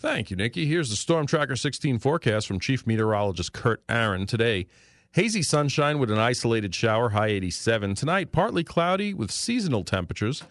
Thank 0.00 0.30
you, 0.30 0.36
Nikki. 0.36 0.64
Here's 0.64 0.90
the 0.90 0.96
Storm 0.96 1.26
Tracker 1.26 1.56
16 1.56 1.98
forecast 1.98 2.46
from 2.46 2.60
Chief 2.60 2.86
Meteorologist 2.86 3.52
Kurt 3.52 3.82
Aaron. 3.88 4.26
Today, 4.26 4.68
hazy 5.10 5.42
sunshine 5.42 5.98
with 5.98 6.08
an 6.08 6.20
isolated 6.20 6.72
shower, 6.72 7.08
high 7.08 7.26
87. 7.26 7.96
Tonight, 7.96 8.30
partly 8.30 8.62
cloudy 8.62 9.12
with 9.12 9.32
seasonal 9.32 9.82
temperatures, 9.82 10.44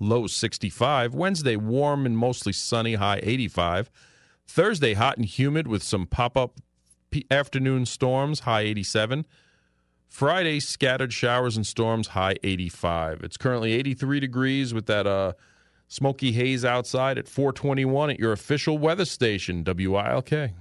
low 0.00 0.26
65. 0.26 1.12
Wednesday, 1.12 1.54
warm 1.54 2.06
and 2.06 2.16
mostly 2.16 2.54
sunny, 2.54 2.94
high 2.94 3.20
85. 3.22 3.90
Thursday, 4.46 4.94
hot 4.94 5.18
and 5.18 5.26
humid 5.26 5.68
with 5.68 5.82
some 5.82 6.06
pop 6.06 6.34
up 6.34 6.60
afternoon 7.30 7.84
storms, 7.84 8.40
high 8.40 8.62
87. 8.62 9.26
Friday, 10.08 10.60
scattered 10.60 11.12
showers 11.12 11.58
and 11.58 11.66
storms, 11.66 12.08
high 12.08 12.36
85. 12.42 13.22
It's 13.22 13.36
currently 13.36 13.72
83 13.74 14.20
degrees 14.20 14.72
with 14.72 14.86
that 14.86 15.06
uh, 15.06 15.34
Smoky 15.88 16.32
haze 16.32 16.64
outside 16.64 17.18
at 17.18 17.28
421 17.28 18.10
at 18.10 18.18
your 18.18 18.32
official 18.32 18.78
weather 18.78 19.04
station, 19.04 19.64
WILK. 19.64 20.52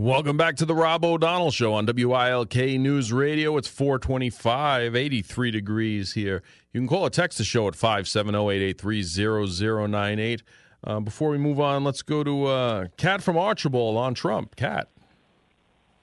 Welcome 0.00 0.36
back 0.36 0.54
to 0.56 0.64
the 0.64 0.76
Rob 0.76 1.04
O'Donnell 1.04 1.50
Show 1.50 1.74
on 1.74 1.84
WILK 1.84 2.78
News 2.78 3.12
Radio. 3.12 3.56
It's 3.56 3.66
425, 3.66 4.94
83 4.94 5.50
degrees 5.50 6.12
here. 6.12 6.40
You 6.72 6.80
can 6.80 6.86
call 6.86 7.02
or 7.02 7.10
text 7.10 7.38
the 7.38 7.44
show 7.44 7.66
at 7.66 7.74
570-883-0098. 7.74 10.42
Uh, 10.84 11.00
before 11.00 11.30
we 11.30 11.38
move 11.38 11.58
on, 11.58 11.82
let's 11.82 12.02
go 12.02 12.22
to 12.22 12.44
uh, 12.44 12.86
Kat 12.96 13.24
from 13.24 13.36
Archbald 13.36 13.96
on 13.96 14.14
Trump. 14.14 14.54
Kat. 14.54 14.86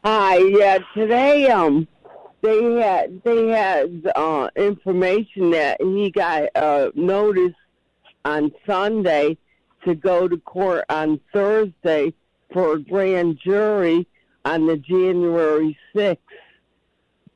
Hi. 0.04 0.40
Yeah, 0.40 0.80
today 0.94 1.50
um, 1.50 1.88
they 2.46 2.80
had 2.80 3.24
they 3.24 3.48
had 3.48 4.12
uh, 4.16 4.50
information 4.56 5.50
that 5.52 5.82
he 5.82 6.12
got 6.12 6.44
uh, 6.56 6.92
notice 6.94 7.56
on 8.24 8.52
Sunday 8.68 9.38
to 9.84 9.96
go 9.96 10.28
to 10.28 10.38
court 10.38 10.86
on 10.90 11.20
Thursday 11.34 12.14
for 12.54 12.74
a 12.74 12.80
grand 12.80 13.40
jury 13.44 14.08
on 14.46 14.68
the 14.68 14.78
January 14.78 15.78
6th 15.96 16.18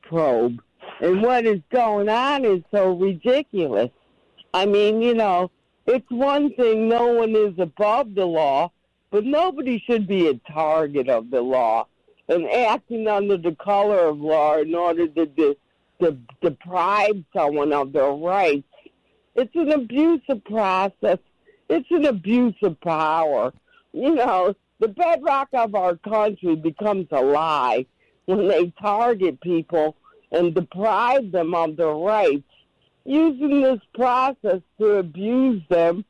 probe. 0.02 0.62
And 1.00 1.22
what 1.22 1.44
is 1.44 1.60
going 1.72 2.08
on 2.08 2.44
is 2.44 2.62
so 2.70 2.92
ridiculous. 2.92 3.90
I 4.54 4.66
mean, 4.66 5.02
you 5.02 5.14
know, 5.14 5.50
it's 5.86 6.10
one 6.10 6.54
thing 6.54 6.88
no 6.88 7.06
one 7.06 7.34
is 7.34 7.54
above 7.58 8.14
the 8.14 8.26
law, 8.26 8.70
but 9.10 9.24
nobody 9.24 9.82
should 9.86 10.06
be 10.06 10.28
a 10.28 10.34
target 10.52 11.08
of 11.08 11.30
the 11.30 11.40
law 11.40 11.86
and 12.30 12.48
acting 12.48 13.08
under 13.08 13.36
the 13.36 13.54
color 13.56 14.06
of 14.06 14.20
law 14.20 14.56
in 14.56 14.74
order 14.74 15.08
to, 15.08 15.26
de- 15.26 15.56
to 16.00 16.16
deprive 16.40 17.24
someone 17.36 17.72
of 17.72 17.92
their 17.92 18.12
rights. 18.12 18.68
It's 19.34 19.54
an 19.56 19.72
abusive 19.72 20.44
process. 20.44 21.18
It's 21.68 21.90
an 21.90 22.06
abuse 22.06 22.54
of 22.62 22.80
power. 22.80 23.52
You 23.92 24.14
know, 24.14 24.54
the 24.78 24.88
bedrock 24.88 25.48
of 25.52 25.74
our 25.74 25.96
country 25.96 26.54
becomes 26.54 27.08
a 27.10 27.20
lie 27.20 27.86
when 28.26 28.46
they 28.46 28.72
target 28.80 29.40
people 29.40 29.96
and 30.30 30.54
deprive 30.54 31.32
them 31.32 31.52
of 31.54 31.76
their 31.76 31.94
rights, 31.94 32.44
using 33.04 33.62
this 33.62 33.80
process 33.94 34.60
to 34.78 34.86
abuse 34.98 35.62
them 35.68 36.04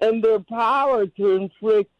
and 0.00 0.22
their 0.22 0.40
power 0.40 1.06
to 1.06 1.30
inflict 1.30 1.90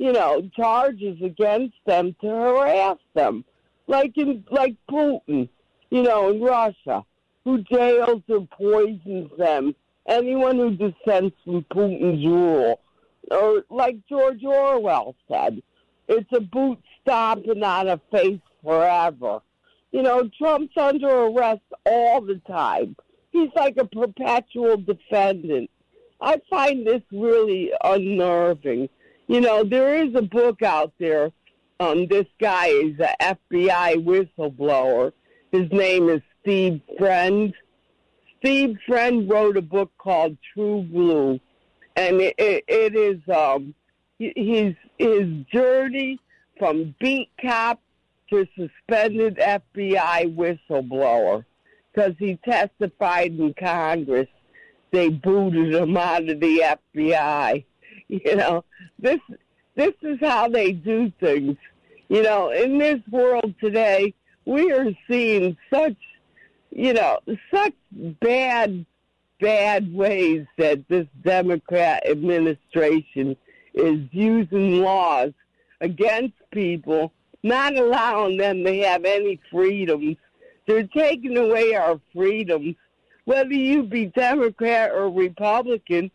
you 0.00 0.12
know, 0.12 0.40
charges 0.56 1.20
against 1.22 1.76
them 1.84 2.16
to 2.22 2.26
harass 2.26 2.96
them, 3.12 3.44
like 3.86 4.16
in 4.16 4.42
like 4.50 4.74
Putin, 4.90 5.46
you 5.90 6.02
know, 6.02 6.30
in 6.30 6.40
Russia, 6.40 7.04
who 7.44 7.62
jails 7.64 8.22
or 8.26 8.48
poisons 8.50 9.30
them. 9.36 9.74
Anyone 10.08 10.56
who 10.56 10.70
dissents 10.70 11.36
from 11.44 11.64
Putin's 11.64 12.24
rule, 12.24 12.80
or 13.30 13.62
like 13.68 13.98
George 14.08 14.42
Orwell 14.42 15.14
said, 15.28 15.62
it's 16.08 16.32
a 16.32 16.40
boot 16.40 16.78
stomp 17.02 17.44
and 17.44 17.60
not 17.60 17.86
a 17.86 18.00
face 18.10 18.40
forever. 18.64 19.40
You 19.92 20.00
know, 20.00 20.30
Trump's 20.38 20.78
under 20.78 21.26
arrest 21.26 21.60
all 21.84 22.22
the 22.22 22.40
time. 22.48 22.96
He's 23.32 23.50
like 23.54 23.76
a 23.76 23.84
perpetual 23.84 24.78
defendant. 24.78 25.68
I 26.22 26.40
find 26.48 26.86
this 26.86 27.02
really 27.12 27.70
unnerving 27.84 28.88
you 29.30 29.40
know, 29.40 29.62
there 29.62 29.94
is 29.94 30.12
a 30.16 30.22
book 30.22 30.60
out 30.60 30.92
there. 30.98 31.30
Um, 31.78 32.08
this 32.08 32.26
guy 32.40 32.66
is 32.66 32.96
an 32.98 33.36
FBI 33.38 34.04
whistleblower. 34.04 35.12
His 35.52 35.70
name 35.70 36.08
is 36.08 36.20
Steve 36.42 36.80
Friend. 36.98 37.54
Steve 38.40 38.76
Friend 38.88 39.30
wrote 39.30 39.56
a 39.56 39.62
book 39.62 39.92
called 39.98 40.36
True 40.52 40.82
Blue, 40.82 41.38
and 41.94 42.20
it, 42.20 42.34
it, 42.38 42.64
it 42.66 42.96
is 42.96 43.20
um, 43.32 43.72
his 44.18 44.74
his 44.98 45.28
journey 45.52 46.18
from 46.58 46.96
beat 46.98 47.30
cop 47.40 47.80
to 48.30 48.48
suspended 48.56 49.36
FBI 49.36 50.34
whistleblower 50.34 51.44
because 51.94 52.14
he 52.18 52.36
testified 52.44 53.38
in 53.38 53.54
Congress. 53.54 54.28
They 54.90 55.08
booted 55.08 55.72
him 55.72 55.96
out 55.96 56.28
of 56.28 56.40
the 56.40 56.76
FBI. 56.96 57.64
You 58.24 58.36
know, 58.36 58.64
this 58.98 59.20
this 59.76 59.94
is 60.02 60.18
how 60.20 60.48
they 60.48 60.72
do 60.72 61.12
things. 61.20 61.56
You 62.08 62.22
know, 62.22 62.50
in 62.50 62.76
this 62.76 63.00
world 63.08 63.54
today, 63.60 64.14
we 64.44 64.72
are 64.72 64.88
seeing 65.08 65.56
such, 65.72 65.96
you 66.70 66.92
know, 66.92 67.20
such 67.54 67.74
bad, 68.20 68.84
bad 69.40 69.94
ways 69.94 70.44
that 70.58 70.88
this 70.88 71.06
Democrat 71.22 72.04
administration 72.04 73.36
is 73.74 74.00
using 74.10 74.80
laws 74.82 75.32
against 75.80 76.34
people, 76.50 77.12
not 77.44 77.76
allowing 77.76 78.38
them 78.38 78.64
to 78.64 78.82
have 78.82 79.04
any 79.04 79.38
freedoms. 79.52 80.16
They're 80.66 80.88
taking 80.88 81.36
away 81.36 81.74
our 81.76 82.00
freedoms 82.12 82.74
whether 83.24 83.54
you 83.54 83.84
be 83.84 84.06
Democrat 84.06 84.90
or 84.90 85.08
Republican, 85.08 86.10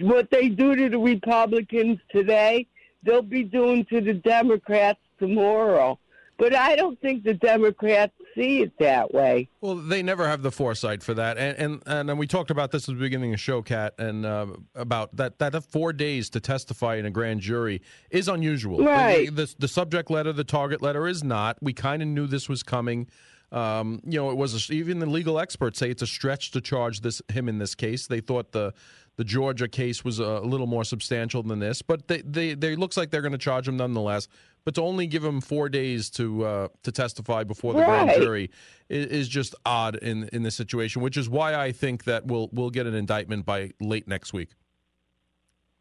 what 0.00 0.30
they 0.30 0.48
do 0.48 0.74
to 0.76 0.88
the 0.88 0.98
Republicans 0.98 1.98
today, 2.10 2.66
they'll 3.02 3.22
be 3.22 3.44
doing 3.44 3.84
to 3.86 4.00
the 4.00 4.14
Democrats 4.14 5.00
tomorrow. 5.18 5.98
But 6.38 6.54
I 6.54 6.76
don't 6.76 7.00
think 7.00 7.24
the 7.24 7.34
Democrats 7.34 8.12
see 8.36 8.62
it 8.62 8.72
that 8.78 9.12
way. 9.12 9.48
Well, 9.60 9.74
they 9.74 10.04
never 10.04 10.28
have 10.28 10.42
the 10.42 10.52
foresight 10.52 11.02
for 11.02 11.12
that, 11.14 11.36
and 11.36 11.82
and 11.84 12.08
and 12.08 12.18
we 12.18 12.28
talked 12.28 12.52
about 12.52 12.70
this 12.70 12.88
at 12.88 12.94
the 12.94 13.00
beginning 13.00 13.30
of 13.30 13.34
the 13.34 13.42
show, 13.42 13.60
Kat, 13.60 13.94
and 13.98 14.24
uh, 14.24 14.46
about 14.76 15.16
that 15.16 15.40
that 15.40 15.64
four 15.64 15.92
days 15.92 16.30
to 16.30 16.40
testify 16.40 16.94
in 16.94 17.06
a 17.06 17.10
grand 17.10 17.40
jury 17.40 17.82
is 18.10 18.28
unusual. 18.28 18.84
Right. 18.84 19.34
The, 19.34 19.46
the, 19.46 19.54
the 19.58 19.68
subject 19.68 20.12
letter, 20.12 20.32
the 20.32 20.44
target 20.44 20.80
letter, 20.80 21.08
is 21.08 21.24
not. 21.24 21.58
We 21.60 21.72
kind 21.72 22.02
of 22.02 22.08
knew 22.08 22.28
this 22.28 22.48
was 22.48 22.62
coming. 22.62 23.08
Um, 23.50 24.00
you 24.04 24.18
know, 24.20 24.30
it 24.30 24.36
was 24.36 24.70
a, 24.70 24.72
even 24.72 24.98
the 24.98 25.06
legal 25.06 25.40
experts 25.40 25.78
say 25.78 25.90
it's 25.90 26.02
a 26.02 26.06
stretch 26.06 26.52
to 26.52 26.60
charge 26.60 27.00
this 27.00 27.20
him 27.32 27.48
in 27.48 27.58
this 27.58 27.74
case. 27.74 28.06
They 28.06 28.20
thought 28.20 28.52
the 28.52 28.74
the 29.18 29.24
Georgia 29.24 29.66
case 29.66 30.04
was 30.04 30.20
a 30.20 30.38
little 30.38 30.68
more 30.68 30.84
substantial 30.84 31.42
than 31.42 31.58
this, 31.58 31.82
but 31.82 32.06
they 32.06 32.22
they, 32.22 32.54
they 32.54 32.76
looks 32.76 32.96
like 32.96 33.10
they're 33.10 33.20
going 33.20 33.32
to 33.32 33.38
charge 33.38 33.66
him 33.66 33.76
nonetheless. 33.76 34.28
But 34.64 34.76
to 34.76 34.82
only 34.82 35.08
give 35.08 35.24
him 35.24 35.40
four 35.40 35.68
days 35.68 36.08
to 36.10 36.44
uh, 36.44 36.68
to 36.84 36.92
testify 36.92 37.42
before 37.42 37.72
the 37.72 37.80
right. 37.80 38.04
grand 38.04 38.22
jury 38.22 38.50
is, 38.88 39.06
is, 39.06 39.28
just 39.28 39.56
odd 39.66 39.96
in 39.96 40.28
in 40.32 40.44
this 40.44 40.54
situation, 40.54 41.02
which 41.02 41.16
is 41.16 41.28
why 41.28 41.56
I 41.56 41.72
think 41.72 42.04
that 42.04 42.26
we'll 42.26 42.48
we'll 42.52 42.70
get 42.70 42.86
an 42.86 42.94
indictment 42.94 43.44
by 43.44 43.72
late 43.80 44.06
next 44.06 44.32
week. 44.32 44.50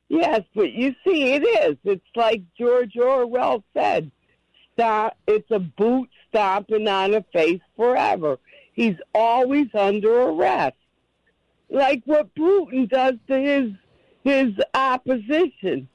Yes, 0.10 0.41
but 0.56 0.72
you 0.72 0.96
see, 1.06 1.34
it 1.34 1.44
is. 1.44 1.77
It's 1.84 2.06
like 2.15 2.41
George 2.58 2.98
Orwell 2.98 3.63
said: 3.75 4.12
"Stop." 4.74 5.15
It's 5.27 5.51
a 5.51 5.60
boot 5.60 6.10
stomping 6.27 6.88
on 6.88 7.13
a 7.13 7.22
face 7.34 7.62
forever. 7.75 8.39
He's 8.74 8.96
always 9.13 9.67
under 9.75 10.22
arrest, 10.22 10.77
like 11.69 12.01
what 12.05 12.33
Putin 12.36 12.89
does 12.89 13.15
to 13.27 13.38
his 13.38 13.71
his 14.24 14.53
opposition 14.74 15.88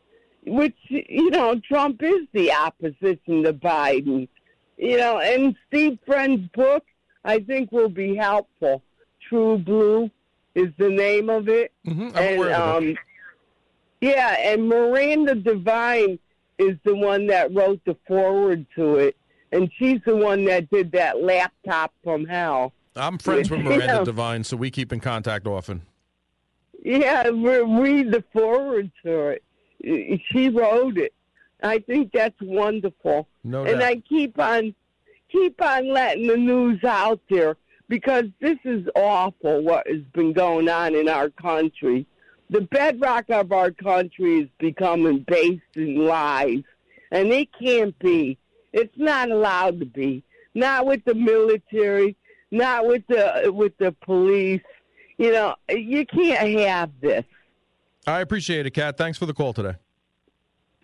which 0.47 0.77
you 0.89 1.31
know 1.31 1.61
Trump 1.61 2.03
is 2.03 2.27
the 2.33 2.53
opposition 2.53 3.43
to 3.45 3.53
Biden. 3.53 4.29
You 4.77 4.97
know, 4.97 5.19
and 5.19 5.55
Steve 5.69 5.99
Friend's 6.05 6.49
book 6.49 6.85
I 7.25 7.39
think 7.41 7.71
will 7.71 7.89
be 7.89 8.17
helpful. 8.17 8.83
True 9.29 9.59
Blue 9.59 10.11
is 10.55 10.69
the 10.79 10.89
name 10.89 11.31
of 11.31 11.49
it, 11.49 11.73
mm-hmm. 11.87 12.17
and 12.17 12.53
um, 12.53 12.97
yeah, 14.01 14.37
and 14.41 14.69
Miranda 14.69 15.35
Devine 15.35 16.19
is 16.59 16.77
the 16.85 16.95
one 16.95 17.27
that 17.29 17.55
wrote 17.55 17.81
the 17.85 17.97
forward 18.07 18.67
to 18.75 18.97
it, 18.97 19.17
and 19.53 19.71
she's 19.79 20.01
the 20.05 20.17
one 20.17 20.45
that 20.47 20.71
did 20.71 20.93
that 20.93 21.23
laptop 21.23 21.93
from 22.03 22.25
hell. 22.25 22.73
I'm 22.97 23.19
friends 23.19 23.51
with 23.51 23.61
Miranda 23.65 23.87
know, 23.87 24.05
Devine, 24.05 24.45
so 24.45 24.57
we 24.57 24.71
keep 24.71 24.93
in 24.93 25.01
contact 25.01 25.47
often. 25.47 25.83
Yeah, 26.85 27.31
we 27.31 27.59
read 27.59 28.13
the 28.13 28.25
forward 28.33 28.91
to 29.05 29.29
it 29.29 29.45
she 29.85 30.49
wrote 30.49 30.99
it. 30.99 31.13
I 31.63 31.79
think 31.79 32.13
that's 32.13 32.41
wonderful. 32.41 33.29
No 33.45 33.65
and 33.65 33.81
doubt. 33.81 33.89
I 33.89 34.03
keep 34.09 34.39
on 34.39 34.75
keep 35.31 35.61
on 35.63 35.89
letting 35.89 36.27
the 36.27 36.37
news 36.37 36.83
out 36.85 37.21
there 37.31 37.57
because 37.89 38.25
this 38.41 38.59
is 38.65 38.87
awful 38.95 39.63
what 39.63 39.87
has 39.87 40.03
been 40.13 40.33
going 40.33 40.69
on 40.69 40.95
in 40.95 41.09
our 41.09 41.31
country. 41.31 42.07
The 42.51 42.63
bedrock 42.63 43.31
of 43.31 43.53
our 43.53 43.71
country 43.71 44.41
is 44.41 44.49
becoming 44.59 45.25
based 45.27 45.63
in 45.75 46.07
lies. 46.07 46.63
And 47.11 47.29
it 47.33 47.49
can't 47.59 47.99
be. 47.99 48.39
It's 48.73 48.97
not 48.97 49.31
allowed 49.31 49.81
to 49.81 49.87
be. 49.87 50.23
Not 50.55 50.87
with 50.87 51.05
the 51.05 51.15
military, 51.15 52.17
not 52.53 52.87
with 52.87 53.03
the 53.09 53.51
with 53.53 53.77
the 53.79 53.91
police. 54.05 54.63
You 55.19 55.33
know, 55.33 55.57
you 55.69 56.07
can't 56.07 56.61
have 56.61 56.91
this. 57.01 57.25
I 58.07 58.21
appreciate 58.21 58.67
it, 58.67 58.73
Kat. 58.73 58.97
Thanks 58.97 59.19
for 59.19 59.27
the 59.27 59.35
call 59.35 59.53
today. 59.53 59.75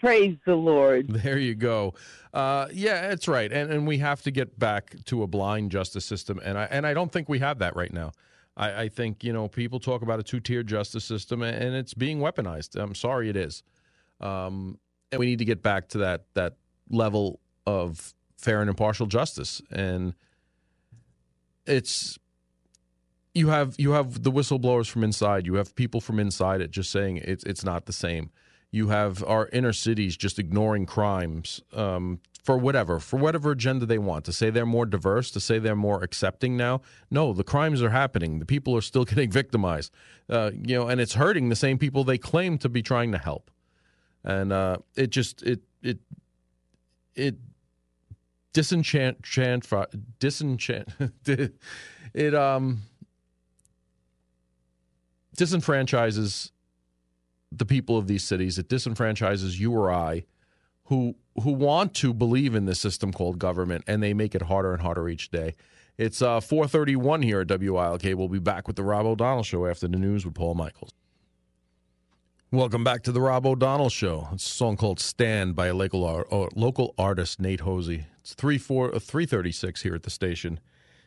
Praise 0.00 0.36
the 0.46 0.54
Lord. 0.54 1.08
There 1.08 1.38
you 1.38 1.54
go. 1.54 1.94
Uh, 2.32 2.68
yeah, 2.72 3.08
that's 3.08 3.28
right, 3.28 3.52
and 3.52 3.70
and 3.70 3.86
we 3.86 3.98
have 3.98 4.22
to 4.22 4.30
get 4.30 4.58
back 4.58 4.94
to 5.06 5.22
a 5.22 5.26
blind 5.26 5.70
justice 5.70 6.04
system, 6.04 6.40
and 6.42 6.58
I 6.58 6.64
and 6.64 6.86
I 6.86 6.94
don't 6.94 7.12
think 7.12 7.28
we 7.28 7.38
have 7.40 7.58
that 7.58 7.76
right 7.76 7.92
now. 7.92 8.12
I, 8.56 8.82
I 8.82 8.88
think 8.88 9.24
you 9.24 9.32
know 9.32 9.48
people 9.48 9.80
talk 9.80 10.02
about 10.02 10.20
a 10.20 10.22
two 10.22 10.40
tier 10.40 10.62
justice 10.62 11.04
system, 11.04 11.42
and 11.42 11.74
it's 11.74 11.94
being 11.94 12.18
weaponized. 12.20 12.80
I'm 12.80 12.94
sorry, 12.94 13.28
it 13.28 13.36
is, 13.36 13.62
um, 14.20 14.78
and 15.10 15.18
we 15.18 15.26
need 15.26 15.38
to 15.40 15.44
get 15.44 15.62
back 15.62 15.88
to 15.90 15.98
that 15.98 16.26
that 16.34 16.56
level 16.90 17.40
of 17.66 18.14
fair 18.36 18.60
and 18.60 18.70
impartial 18.70 19.06
justice, 19.06 19.60
and 19.72 20.14
it's 21.68 22.18
you 23.34 23.48
have 23.48 23.76
you 23.78 23.92
have 23.92 24.22
the 24.22 24.32
whistleblowers 24.32 24.88
from 24.88 25.04
inside. 25.04 25.46
You 25.46 25.54
have 25.54 25.74
people 25.74 26.00
from 26.00 26.18
inside 26.18 26.60
it 26.60 26.70
just 26.70 26.90
saying 26.90 27.18
it's 27.18 27.44
it's 27.44 27.64
not 27.64 27.86
the 27.86 27.92
same. 27.92 28.30
You 28.70 28.88
have 28.88 29.22
our 29.24 29.48
inner 29.52 29.72
cities 29.72 30.16
just 30.16 30.38
ignoring 30.38 30.84
crimes 30.84 31.62
um, 31.72 32.20
for 32.42 32.58
whatever 32.58 32.98
for 32.98 33.16
whatever 33.18 33.52
agenda 33.52 33.86
they 33.86 33.98
want 33.98 34.24
to 34.24 34.32
say 34.32 34.50
they're 34.50 34.66
more 34.66 34.86
diverse, 34.86 35.30
to 35.32 35.40
say 35.40 35.58
they're 35.58 35.76
more 35.76 36.02
accepting 36.02 36.56
now. 36.56 36.80
No, 37.10 37.32
the 37.32 37.44
crimes 37.44 37.82
are 37.82 37.90
happening. 37.90 38.38
The 38.40 38.46
people 38.46 38.76
are 38.76 38.82
still 38.82 39.04
getting 39.12 39.30
victimized. 39.30 39.92
Uh, 40.28 40.50
you 40.54 40.76
know, 40.76 40.88
and 40.88 41.00
it's 41.00 41.14
hurting 41.14 41.48
the 41.48 41.56
same 41.56 41.78
people 41.78 42.04
they 42.04 42.18
claim 42.18 42.58
to 42.58 42.68
be 42.68 42.82
trying 42.82 43.12
to 43.12 43.18
help. 43.18 43.50
And 44.24 44.52
uh, 44.52 44.78
it 44.96 45.10
just 45.10 45.42
it 45.42 45.60
it 45.82 45.98
it 47.14 47.36
disenchant 48.58 49.22
disenchant 50.18 50.88
it 52.14 52.34
um 52.34 52.82
disenfranchises 55.38 56.50
the 57.52 57.64
people 57.64 57.96
of 57.96 58.08
these 58.08 58.24
cities. 58.24 58.58
It 58.58 58.68
disenfranchises 58.68 59.60
you 59.60 59.72
or 59.72 59.92
I 59.92 60.24
who 60.86 61.14
who 61.42 61.52
want 61.52 61.94
to 61.94 62.12
believe 62.12 62.56
in 62.56 62.64
this 62.64 62.80
system 62.80 63.12
called 63.12 63.38
government 63.38 63.84
and 63.86 64.02
they 64.02 64.12
make 64.12 64.34
it 64.34 64.42
harder 64.42 64.72
and 64.72 64.82
harder 64.82 65.08
each 65.08 65.30
day. 65.30 65.54
It's 65.96 66.20
uh, 66.20 66.40
431 66.40 67.22
here 67.22 67.40
at 67.40 67.48
WILK. 67.48 68.02
We'll 68.16 68.28
be 68.28 68.40
back 68.40 68.66
with 68.66 68.74
the 68.74 68.82
Rob 68.82 69.06
O'Donnell 69.06 69.44
Show 69.44 69.66
after 69.66 69.86
the 69.86 69.98
news 69.98 70.24
with 70.24 70.34
Paul 70.34 70.54
Michaels. 70.56 70.94
Welcome 72.50 72.82
back 72.82 73.02
to 73.02 73.12
the 73.12 73.20
Rob 73.20 73.44
O'Donnell 73.44 73.90
Show. 73.90 74.26
It's 74.32 74.46
a 74.46 74.48
song 74.48 74.78
called 74.78 75.00
Stand 75.00 75.54
by 75.54 75.66
a 75.66 75.74
local, 75.74 76.06
uh, 76.06 76.48
local 76.58 76.94
artist, 76.96 77.38
Nate 77.38 77.60
Hosey. 77.60 78.06
It's 78.22 78.32
3, 78.32 78.56
4, 78.56 78.94
uh, 78.94 78.98
336 78.98 79.82
here 79.82 79.94
at 79.94 80.02
the 80.02 80.08
station. 80.08 80.58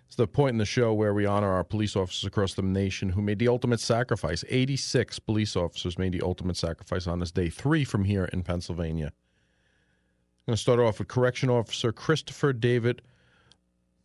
It's 0.05 0.15
the 0.15 0.27
point 0.27 0.53
in 0.53 0.59
the 0.59 0.65
show 0.65 0.93
where 0.93 1.15
we 1.15 1.25
honor 1.25 1.51
our 1.51 1.63
police 1.63 1.95
officers 1.95 2.25
across 2.25 2.53
the 2.53 2.61
nation 2.61 3.09
who 3.09 3.23
made 3.23 3.39
the 3.39 3.47
ultimate 3.47 3.79
sacrifice. 3.79 4.43
86 4.49 5.17
police 5.17 5.55
officers 5.55 5.97
made 5.97 6.11
the 6.11 6.21
ultimate 6.21 6.57
sacrifice 6.57 7.07
on 7.07 7.17
this 7.17 7.31
day, 7.31 7.49
three 7.49 7.83
from 7.85 8.03
here 8.03 8.25
in 8.25 8.43
Pennsylvania. 8.43 9.07
I'm 9.07 10.51
going 10.51 10.57
to 10.57 10.61
start 10.61 10.79
off 10.79 10.99
with 10.99 11.07
Correction 11.07 11.49
Officer 11.49 11.91
Kristopher 11.91 12.53
David 12.53 13.01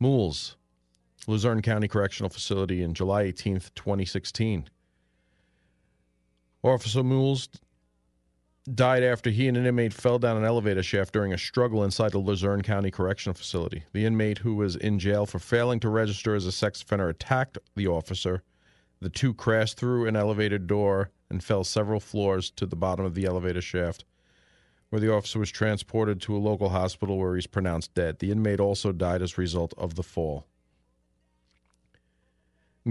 Moules, 0.01 0.57
Luzerne 1.27 1.61
County 1.61 1.87
Correctional 1.87 2.31
Facility, 2.31 2.83
in 2.83 2.95
July 2.95 3.25
18th, 3.25 3.75
2016. 3.75 4.71
Officer 6.67 7.03
Moules 7.03 7.49
died 8.75 9.05
after 9.05 9.31
he 9.31 9.47
and 9.47 9.57
an 9.57 9.67
inmate 9.67 9.93
fell 9.93 10.19
down 10.19 10.37
an 10.37 10.45
elevator 10.45 10.83
shaft 10.83 11.13
during 11.13 11.33
a 11.33 11.39
struggle 11.39 11.85
inside 11.85 12.11
the 12.11 12.19
Luzerne 12.19 12.63
County 12.63 12.91
Correctional 12.91 13.35
Facility. 13.35 13.85
The 13.93 14.05
inmate, 14.05 14.39
who 14.39 14.57
was 14.57 14.75
in 14.75 14.99
jail 14.99 15.27
for 15.27 15.39
failing 15.39 15.79
to 15.81 15.89
register 15.89 16.35
as 16.35 16.45
a 16.45 16.53
sex 16.53 16.83
offender, 16.83 17.09
attacked 17.09 17.59
the 17.77 17.87
officer. 17.87 18.43
The 19.01 19.09
two 19.09 19.35
crashed 19.35 19.79
through 19.79 20.07
an 20.09 20.17
elevator 20.17 20.59
door 20.59 21.11
and 21.31 21.43
fell 21.43 21.63
several 21.63 22.01
floors 22.01 22.51
to 22.53 22.67
the 22.67 22.77
bottom 22.77 23.05
of 23.05 23.15
the 23.15 23.27
elevator 23.27 23.61
shaft, 23.61 24.05
where 24.91 25.01
the 25.01 25.13
officer 25.13 25.39
was 25.39 25.51
transported 25.51 26.21
to 26.23 26.37
a 26.37 26.39
local 26.39 26.71
hospital 26.71 27.19
where 27.19 27.37
he's 27.37 27.47
pronounced 27.47 27.95
dead. 27.95 28.19
The 28.19 28.33
inmate 28.33 28.61
also 28.61 28.91
died 28.91 29.23
as 29.23 29.39
a 29.39 29.41
result 29.41 29.73
of 29.79 29.95
the 29.95 30.03
fall. 30.03 30.47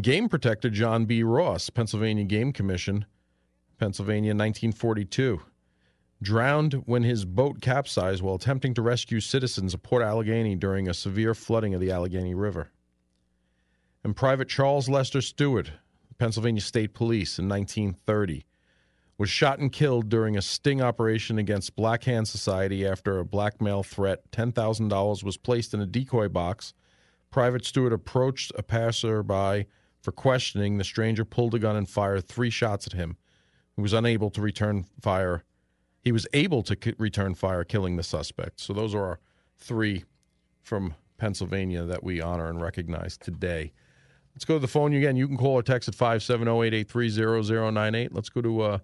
Game 0.02 0.30
protector 0.30 0.70
John 0.70 1.06
B. 1.06 1.24
Ross, 1.24 1.70
Pennsylvania 1.70 2.26
Game 2.26 2.54
Commission, 2.54 3.06
Pennsylvania, 3.78 4.32
1942 4.32 5.42
drowned 6.22 6.74
when 6.86 7.04
his 7.04 7.26
boat 7.26 7.62
capsized 7.62 8.22
while 8.22 8.36
attempting 8.36 8.74
to 8.74 8.82
rescue 8.82 9.20
citizens 9.20 9.74
of 9.74 9.84
Port 9.84 10.04
Allegany 10.04 10.60
during 10.60 10.88
a 10.88 10.94
severe 10.94 11.34
flooding 11.34 11.74
of 11.74 11.82
the 11.82 11.92
Allegheny 11.92 12.34
River. 12.34 12.72
And 14.04 14.16
Private 14.16 14.50
Charles 14.50 14.88
Lester 14.88 15.22
Stewart, 15.22 15.72
Pennsylvania 16.18 16.62
State 16.62 16.94
Police 16.94 17.40
in 17.40 17.50
1930, 17.50 18.46
was 19.18 19.30
shot 19.30 19.60
and 19.60 19.72
killed 19.72 20.10
during 20.10 20.38
a 20.38 20.42
sting 20.42 20.82
operation 20.82 21.38
against 21.38 21.76
Black 21.76 22.04
Hand 22.04 22.28
Society 22.28 22.86
after 22.86 23.18
a 23.18 23.26
blackmail 23.26 23.84
threat. 23.84 24.30
$10,000 24.32 25.24
was 25.24 25.38
placed 25.38 25.74
in 25.74 25.80
a 25.80 25.86
decoy 25.86 26.28
box. 26.28 26.74
Private 27.32 27.66
Stewart 27.66 27.94
approached 27.94 28.52
a 28.58 28.64
passerby 28.64 29.68
for 30.02 30.12
questioning. 30.12 30.78
The 30.78 30.84
stranger 30.84 31.26
pulled 31.26 31.56
a 31.56 31.60
gun 31.60 31.76
and 31.76 31.90
fired 31.90 32.28
three 32.28 32.50
shots 32.50 32.88
at 32.88 32.94
him. 32.94 33.18
He 33.76 33.82
was 33.82 33.94
unable 33.94 34.30
to 34.32 34.42
return 34.42 34.86
fire 35.02 35.44
he 36.06 36.12
was 36.12 36.26
able 36.34 36.64
to 36.64 36.78
return 37.00 37.34
fire, 37.34 37.64
killing 37.64 37.96
the 37.98 38.04
suspect. 38.04 38.60
So 38.62 38.74
those 38.74 38.94
are 38.94 39.04
our 39.04 39.20
three 39.58 40.04
from 40.62 40.94
Pennsylvania 41.18 41.82
that 41.84 42.04
we 42.04 42.22
honor 42.22 42.48
and 42.48 42.62
recognize 42.62 43.18
today. 43.18 43.74
Let's 44.36 44.46
go 44.46 44.54
to 44.54 44.60
the 44.60 44.68
phone 44.68 44.94
again. 44.94 45.16
You 45.16 45.28
can 45.28 45.38
call 45.38 45.54
or 45.54 45.64
text 45.64 45.90
at 45.90 45.96
570-883-0098. 45.96 48.10
Let's 48.12 48.30
go 48.30 48.42
to 48.42 48.62
uh, 48.62 48.78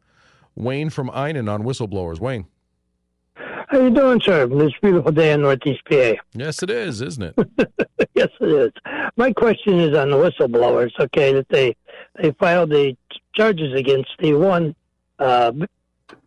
Wayne 0.55 0.89
from 0.89 1.11
Eynon 1.11 1.47
on 1.47 1.61
whistleblowers. 1.61 2.19
Wayne. 2.19 2.47
How 3.35 3.79
you 3.79 3.91
doing, 3.91 4.19
sir? 4.19 4.47
This 4.47 4.73
beautiful 4.81 5.11
day 5.11 5.31
in 5.31 5.43
Northeast 5.43 5.81
PA. 5.87 6.13
Yes, 6.33 6.63
it 6.63 6.71
is, 6.71 7.01
isn't 7.01 7.35
it? 7.37 7.37
yes, 8.15 8.29
it 8.39 8.49
is. 8.49 8.71
My 9.15 9.31
question 9.31 9.79
is 9.79 9.95
on 9.95 10.09
the 10.09 10.17
whistleblowers. 10.17 10.89
Okay, 10.99 11.33
that 11.33 11.49
they 11.49 11.75
they 12.21 12.31
filed 12.31 12.71
the 12.71 12.97
charges 13.33 13.73
against 13.73 14.09
the 14.19 14.33
one, 14.33 14.75
uh, 15.21 15.51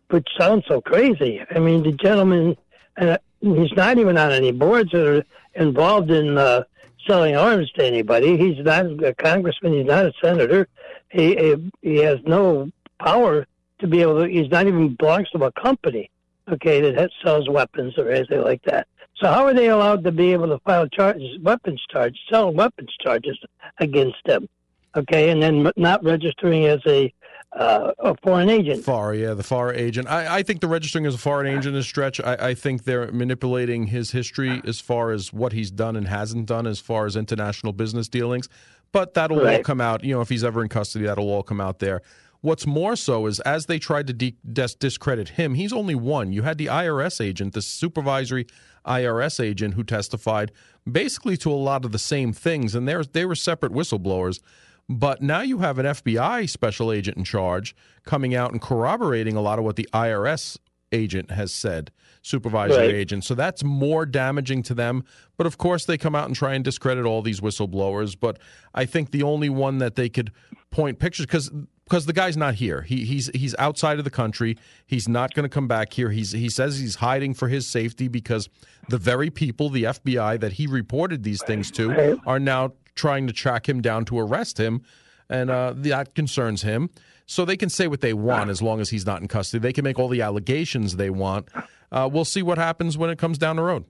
which 0.09 0.27
sounds 0.37 0.65
so 0.67 0.81
crazy. 0.81 1.41
I 1.53 1.59
mean, 1.59 1.83
the 1.83 1.91
gentleman, 1.91 2.55
uh, 2.97 3.17
he's 3.41 3.73
not 3.73 3.97
even 3.97 4.17
on 4.17 4.31
any 4.31 4.51
boards 4.51 4.91
that 4.91 5.05
are 5.05 5.25
involved 5.53 6.11
in 6.11 6.37
uh, 6.37 6.63
selling 7.07 7.35
arms 7.35 7.69
to 7.71 7.85
anybody. 7.85 8.37
He's 8.37 8.63
not 8.63 8.85
a 9.03 9.13
congressman. 9.13 9.73
He's 9.73 9.85
not 9.85 10.05
a 10.05 10.13
senator. 10.23 10.67
He 11.09 11.55
he 11.81 11.97
has 11.97 12.19
no 12.25 12.71
power 12.99 13.45
to 13.79 13.87
be 13.87 14.01
able 14.01 14.23
to. 14.23 14.29
He's 14.29 14.49
not 14.49 14.67
even 14.67 14.95
belongs 14.95 15.29
to 15.31 15.43
a 15.43 15.51
company. 15.51 16.09
Okay, 16.51 16.79
that 16.91 17.11
sells 17.23 17.49
weapons 17.49 17.97
or 17.97 18.09
anything 18.11 18.41
like 18.41 18.61
that. 18.63 18.87
So 19.17 19.27
how 19.27 19.45
are 19.45 19.53
they 19.53 19.69
allowed 19.69 20.03
to 20.03 20.11
be 20.11 20.33
able 20.33 20.47
to 20.47 20.59
file 20.59 20.87
charges, 20.87 21.39
weapons 21.41 21.83
charges, 21.89 22.19
sell 22.29 22.51
weapons 22.51 22.93
charges 23.01 23.37
against 23.79 24.17
them? 24.25 24.47
Okay, 24.95 25.29
and 25.29 25.41
then 25.41 25.71
not 25.75 26.03
registering 26.03 26.65
as 26.65 26.79
a 26.85 27.11
uh, 27.53 27.93
a 27.99 28.15
foreign 28.17 28.49
agent. 28.49 28.83
FAR, 28.83 29.13
yeah, 29.13 29.33
the 29.33 29.43
FAR 29.43 29.73
agent. 29.73 30.09
I, 30.09 30.37
I 30.37 30.43
think 30.43 30.59
the 30.59 30.67
registering 30.67 31.05
as 31.05 31.15
a 31.15 31.17
foreign 31.17 31.47
agent 31.47 31.75
is 31.75 31.85
stretch. 31.85 32.19
I, 32.19 32.49
I, 32.49 32.53
think 32.53 32.83
they're 32.83 33.11
manipulating 33.11 33.87
his 33.87 34.11
history 34.11 34.61
as 34.65 34.81
far 34.81 35.11
as 35.11 35.31
what 35.31 35.53
he's 35.53 35.71
done 35.71 35.95
and 35.95 36.07
hasn't 36.07 36.47
done 36.47 36.67
as 36.67 36.79
far 36.79 37.05
as 37.05 37.15
international 37.15 37.71
business 37.71 38.09
dealings. 38.09 38.49
But 38.91 39.13
that'll 39.13 39.41
right. 39.41 39.57
all 39.57 39.63
come 39.63 39.79
out. 39.79 40.03
You 40.03 40.15
know, 40.15 40.21
if 40.21 40.29
he's 40.29 40.43
ever 40.43 40.61
in 40.61 40.69
custody, 40.69 41.05
that'll 41.05 41.29
all 41.29 41.43
come 41.43 41.61
out 41.61 41.79
there. 41.79 42.01
What's 42.41 42.67
more 42.67 42.95
so 42.95 43.25
is 43.25 43.39
as 43.39 43.65
they 43.65 43.79
tried 43.79 44.07
to 44.07 44.13
de- 44.13 44.37
dis- 44.51 44.75
discredit 44.75 45.29
him, 45.29 45.55
he's 45.55 45.73
only 45.73 45.95
one. 45.95 46.31
You 46.31 46.43
had 46.43 46.57
the 46.57 46.67
IRS 46.67 47.19
agent, 47.19 47.53
the 47.53 47.61
supervisory 47.61 48.45
IRS 48.85 49.43
agent, 49.43 49.73
who 49.73 49.83
testified 49.83 50.51
basically 50.89 51.37
to 51.37 51.51
a 51.51 51.55
lot 51.55 51.85
of 51.85 51.91
the 51.91 51.99
same 51.99 52.33
things, 52.33 52.75
and 52.75 52.87
they 52.87 53.25
were 53.25 53.35
separate 53.35 53.71
whistleblowers. 53.71 54.41
But 54.87 55.21
now 55.21 55.41
you 55.41 55.59
have 55.59 55.79
an 55.79 55.85
FBI 55.85 56.49
special 56.49 56.91
agent 56.91 57.17
in 57.17 57.23
charge 57.23 57.75
coming 58.05 58.35
out 58.35 58.51
and 58.51 58.61
corroborating 58.61 59.35
a 59.35 59.41
lot 59.41 59.57
of 59.57 59.65
what 59.65 59.77
the 59.77 59.89
IRS 59.93 60.57
agent 60.91 61.31
has 61.31 61.51
said, 61.51 61.91
supervisory 62.21 62.87
right. 62.87 62.95
agent. 62.95 63.23
So 63.23 63.35
that's 63.35 63.63
more 63.63 64.05
damaging 64.05 64.63
to 64.63 64.73
them. 64.73 65.03
But 65.37 65.47
of 65.47 65.57
course, 65.57 65.85
they 65.85 65.97
come 65.97 66.15
out 66.15 66.27
and 66.27 66.35
try 66.35 66.53
and 66.53 66.63
discredit 66.63 67.05
all 67.05 67.21
these 67.21 67.41
whistleblowers. 67.41 68.15
But 68.19 68.39
I 68.73 68.85
think 68.85 69.11
the 69.11 69.23
only 69.23 69.49
one 69.49 69.79
that 69.79 69.95
they 69.95 70.09
could 70.09 70.31
point 70.69 70.99
pictures 70.99 71.25
because 71.25 71.51
because 71.85 72.07
the 72.07 72.13
guy's 72.13 72.35
not 72.35 72.55
here. 72.55 72.81
He, 72.81 73.05
he's 73.05 73.29
he's 73.35 73.55
outside 73.59 73.99
of 73.99 74.05
the 74.05 74.11
country. 74.11 74.57
He's 74.87 75.07
not 75.07 75.33
going 75.33 75.43
to 75.43 75.49
come 75.49 75.67
back 75.67 75.93
here. 75.93 76.09
He's 76.09 76.31
he 76.31 76.49
says 76.49 76.79
he's 76.79 76.95
hiding 76.95 77.33
for 77.33 77.47
his 77.47 77.67
safety 77.67 78.07
because 78.07 78.49
the 78.89 78.97
very 78.97 79.29
people, 79.29 79.69
the 79.69 79.83
FBI 79.83 80.39
that 80.39 80.53
he 80.53 80.67
reported 80.67 81.23
these 81.23 81.43
things 81.43 81.69
to, 81.71 82.19
are 82.25 82.39
now 82.39 82.71
trying 82.95 83.27
to 83.27 83.33
track 83.33 83.67
him 83.67 83.81
down 83.81 84.05
to 84.05 84.19
arrest 84.19 84.59
him, 84.59 84.81
and 85.29 85.49
uh, 85.49 85.73
that 85.75 86.15
concerns 86.15 86.61
him. 86.61 86.89
So 87.27 87.43
they 87.43 87.57
can 87.57 87.69
say 87.69 87.87
what 87.87 88.01
they 88.01 88.13
want 88.13 88.49
as 88.49 88.61
long 88.61 88.79
as 88.79 88.91
he's 88.91 89.05
not 89.05 89.21
in 89.21 89.27
custody. 89.27 89.59
They 89.61 89.73
can 89.73 89.83
make 89.83 89.97
all 89.97 90.07
the 90.07 90.21
allegations 90.21 90.95
they 90.95 91.09
want. 91.09 91.49
Uh, 91.91 92.09
we'll 92.11 92.25
see 92.25 92.43
what 92.43 92.57
happens 92.57 92.97
when 92.97 93.09
it 93.09 93.17
comes 93.17 93.37
down 93.37 93.55
the 93.55 93.63
road. 93.63 93.85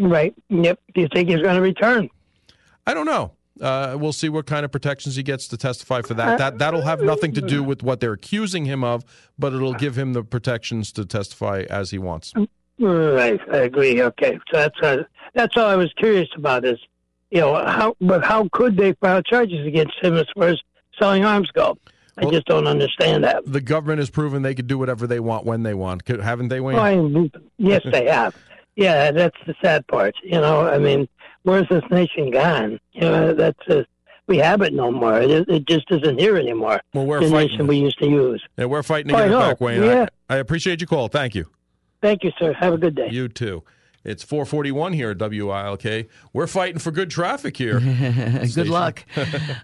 Right. 0.00 0.34
Yep. 0.48 0.80
Do 0.94 1.00
you 1.00 1.08
think 1.12 1.28
he's 1.28 1.40
going 1.40 1.54
to 1.54 1.62
return? 1.62 2.10
I 2.86 2.92
don't 2.92 3.06
know. 3.06 3.32
Uh, 3.60 3.96
we'll 3.98 4.12
see 4.12 4.28
what 4.28 4.46
kind 4.46 4.64
of 4.64 4.72
protections 4.72 5.14
he 5.14 5.22
gets 5.22 5.46
to 5.48 5.56
testify 5.56 6.02
for 6.02 6.14
that. 6.14 6.38
That 6.38 6.58
that'll 6.58 6.82
have 6.82 7.00
nothing 7.00 7.32
to 7.34 7.40
do 7.40 7.62
with 7.62 7.84
what 7.84 8.00
they're 8.00 8.12
accusing 8.12 8.64
him 8.64 8.82
of, 8.82 9.04
but 9.38 9.52
it'll 9.52 9.74
give 9.74 9.96
him 9.96 10.12
the 10.12 10.24
protections 10.24 10.90
to 10.92 11.06
testify 11.06 11.64
as 11.70 11.92
he 11.92 11.98
wants. 11.98 12.34
Right, 12.80 13.40
I 13.52 13.58
agree. 13.58 14.02
Okay, 14.02 14.40
so 14.50 14.58
that's 14.58 14.80
uh, 14.82 15.04
that's 15.34 15.56
all 15.56 15.66
I 15.66 15.76
was 15.76 15.92
curious 15.96 16.28
about 16.36 16.64
is 16.64 16.80
you 17.34 17.40
know, 17.40 17.54
how, 17.66 17.96
but 18.00 18.24
how 18.24 18.48
could 18.52 18.76
they 18.76 18.92
file 18.94 19.20
charges 19.20 19.66
against 19.66 19.94
him 20.00 20.14
as 20.14 20.26
far 20.36 20.48
as 20.48 20.60
selling 20.98 21.24
arms 21.24 21.50
go? 21.50 21.76
I 22.16 22.22
well, 22.22 22.30
just 22.30 22.46
don't 22.46 22.68
understand 22.68 23.24
that. 23.24 23.42
The 23.44 23.60
government 23.60 23.98
has 23.98 24.08
proven 24.08 24.42
they 24.42 24.54
could 24.54 24.68
do 24.68 24.78
whatever 24.78 25.08
they 25.08 25.18
want 25.18 25.44
when 25.44 25.64
they 25.64 25.74
want. 25.74 26.06
Haven't 26.06 26.48
they, 26.48 26.60
Wayne? 26.60 26.76
Well, 26.76 27.28
yes, 27.58 27.82
they 27.90 28.06
have. 28.06 28.34
Yeah, 28.76 29.12
that's 29.12 29.36
the 29.46 29.54
sad 29.62 29.86
part. 29.86 30.16
You 30.24 30.40
know, 30.40 30.66
I 30.66 30.78
mean, 30.78 31.08
where's 31.44 31.68
this 31.68 31.84
nation 31.92 32.32
gone? 32.32 32.80
You 32.90 33.02
know, 33.02 33.32
that's 33.32 33.86
we 34.26 34.38
have 34.38 34.62
it 34.62 34.72
no 34.72 34.90
more. 34.90 35.20
It, 35.20 35.48
it 35.48 35.68
just 35.68 35.88
isn't 35.92 36.18
here 36.18 36.36
anymore. 36.36 36.80
Well, 36.92 37.06
we're 37.06 37.20
the 37.20 37.30
fighting. 37.30 37.50
nation 37.52 37.66
we 37.68 37.76
used 37.76 38.00
to 38.00 38.08
use. 38.08 38.42
Yeah, 38.58 38.64
we're 38.64 38.82
fighting 38.82 39.10
to 39.10 39.14
oh, 39.14 39.18
get 39.18 39.30
it 39.30 39.38
back, 39.38 39.60
Wayne. 39.60 39.84
Yeah. 39.84 40.06
I, 40.28 40.34
I 40.34 40.38
appreciate 40.38 40.80
your 40.80 40.88
call. 40.88 41.06
Thank 41.06 41.36
you. 41.36 41.46
Thank 42.02 42.24
you, 42.24 42.32
sir. 42.36 42.52
Have 42.52 42.74
a 42.74 42.78
good 42.78 42.96
day. 42.96 43.10
You 43.12 43.28
too. 43.28 43.62
It's 44.04 44.22
441 44.22 44.92
here 44.92 45.10
at 45.10 45.18
WILK. 45.18 46.06
We're 46.34 46.46
fighting 46.46 46.78
for 46.78 46.90
good 46.90 47.10
traffic 47.10 47.56
here. 47.56 47.80
good 48.54 48.68
luck. 48.68 49.02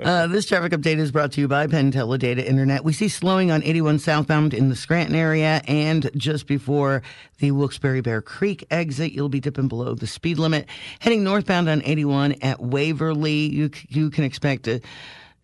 uh, 0.03 0.29
this 0.29 0.47
traffic 0.47 0.73
update 0.73 0.99
is 0.99 1.13
brought 1.13 1.33
to 1.33 1.43
you 1.43 1.49
by 1.49 1.67
Penn 1.67 1.93
Teledata 1.93 2.43
Internet. 2.43 2.83
We 2.83 2.95
see 2.95 3.09
slowing 3.09 3.51
on 3.51 3.63
81 3.63 3.99
southbound 3.99 4.55
in 4.55 4.71
the 4.71 4.77
Scranton 4.77 5.15
area 5.15 5.61
and 5.69 6.11
just 6.17 6.47
before 6.47 7.03
the 7.39 7.51
Wilkes-Barre 7.51 8.01
Bear 8.01 8.23
Creek 8.23 8.65
exit, 8.71 9.13
you'll 9.13 9.29
be 9.29 9.41
dipping 9.41 9.69
below 9.69 9.95
the 9.95 10.07
speed 10.07 10.39
limit. 10.39 10.67
Heading 11.01 11.23
northbound 11.23 11.69
on 11.69 11.83
81 11.85 12.37
at 12.41 12.61
Waverly, 12.61 13.51
you, 13.51 13.71
you 13.89 14.09
can 14.09 14.25
expect 14.25 14.67
a 14.69 14.81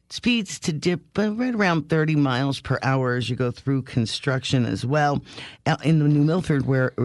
speeds 0.08 0.58
to 0.60 0.72
dip 0.72 1.00
right 1.16 1.54
around 1.54 1.88
30 1.88 2.16
miles 2.16 2.60
per 2.60 2.78
hour 2.82 3.14
as 3.14 3.28
you 3.28 3.36
go 3.36 3.50
through 3.50 3.82
construction 3.82 4.64
as 4.64 4.86
well. 4.86 5.22
In 5.82 5.98
the 5.98 6.08
New 6.08 6.22
Milford 6.22 6.64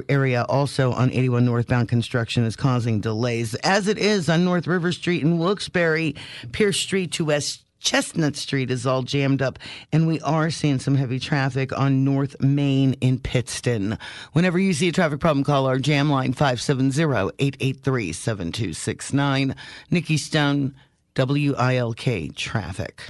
area, 0.10 0.44
also 0.44 0.92
on 0.92 1.12
81 1.12 1.46
northbound, 1.46 1.90
construction 1.90 2.46
is 2.46 2.56
causing 2.56 3.00
delays, 3.00 3.56
as 3.56 3.88
it 3.88 3.98
is 3.98 4.30
on 4.30 4.46
North 4.46 4.68
River 4.68 4.92
Street 4.92 5.24
in 5.24 5.40
Wilkes-Barre, 5.40 6.14
Pierce 6.52 6.80
Street 6.80 7.12
to 7.14 7.26
West 7.26 7.66
Chestnut 7.82 8.36
Street 8.36 8.70
is 8.70 8.86
all 8.86 9.02
jammed 9.02 9.42
up, 9.42 9.58
and 9.92 10.08
we 10.08 10.22
are 10.22 10.52
seeing 10.52 10.78
some 10.78 10.94
heavy 10.96 11.20
traffic 11.20 11.78
on 11.78 12.06
North 12.06 12.40
Main 12.40 12.94
in 13.02 13.18
Pittston. 13.20 13.98
Whenever 14.34 14.60
you 14.60 14.74
see 14.74 14.90
a 14.90 14.92
traffic 14.92 15.20
problem, 15.20 15.44
call 15.44 15.66
our 15.66 15.80
jam 15.80 16.10
line 16.10 16.34
570 16.34 17.32
883 17.40 18.14
7269. 18.14 19.56
Nikki 19.90 20.18
Stone, 20.18 20.76
WILK 21.16 22.36
traffic. 22.36 23.04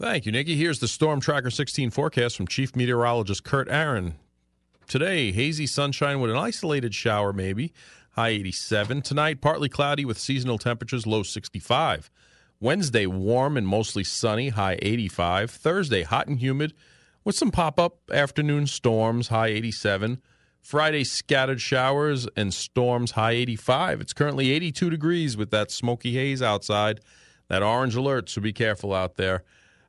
Thank 0.00 0.26
you, 0.26 0.32
Nikki. 0.32 0.56
Here's 0.56 0.80
the 0.80 0.88
Storm 0.88 1.20
Tracker 1.20 1.50
16 1.50 1.90
forecast 1.90 2.36
from 2.36 2.48
Chief 2.48 2.74
Meteorologist 2.74 3.44
Kurt 3.44 3.68
Aaron. 3.70 4.16
Today, 4.88 5.32
hazy 5.32 5.66
sunshine 5.66 6.20
with 6.20 6.30
an 6.30 6.36
isolated 6.36 6.94
shower, 6.94 7.32
maybe, 7.32 7.72
high 8.10 8.30
87. 8.30 9.02
Tonight, 9.02 9.40
partly 9.40 9.68
cloudy 9.68 10.04
with 10.04 10.18
seasonal 10.18 10.58
temperatures, 10.58 11.06
low 11.06 11.22
65. 11.22 12.10
Wednesday, 12.60 13.06
warm 13.06 13.56
and 13.56 13.66
mostly 13.66 14.04
sunny, 14.04 14.50
high 14.50 14.78
85. 14.82 15.50
Thursday, 15.50 16.02
hot 16.02 16.26
and 16.26 16.40
humid 16.40 16.74
with 17.24 17.36
some 17.36 17.50
pop 17.50 17.78
up 17.78 17.98
afternoon 18.12 18.66
storms, 18.66 19.28
high 19.28 19.48
87. 19.48 20.20
Friday, 20.62 21.02
scattered 21.02 21.60
showers 21.60 22.28
and 22.36 22.54
storms, 22.54 23.10
high 23.12 23.32
85. 23.32 24.00
It's 24.00 24.12
currently 24.12 24.52
82 24.52 24.90
degrees 24.90 25.36
with 25.36 25.50
that 25.50 25.72
smoky 25.72 26.14
haze 26.14 26.40
outside, 26.40 27.00
that 27.48 27.64
orange 27.64 27.96
alert, 27.96 28.30
so 28.30 28.40
be 28.40 28.52
careful 28.52 28.94
out 28.94 29.16
there. 29.16 29.42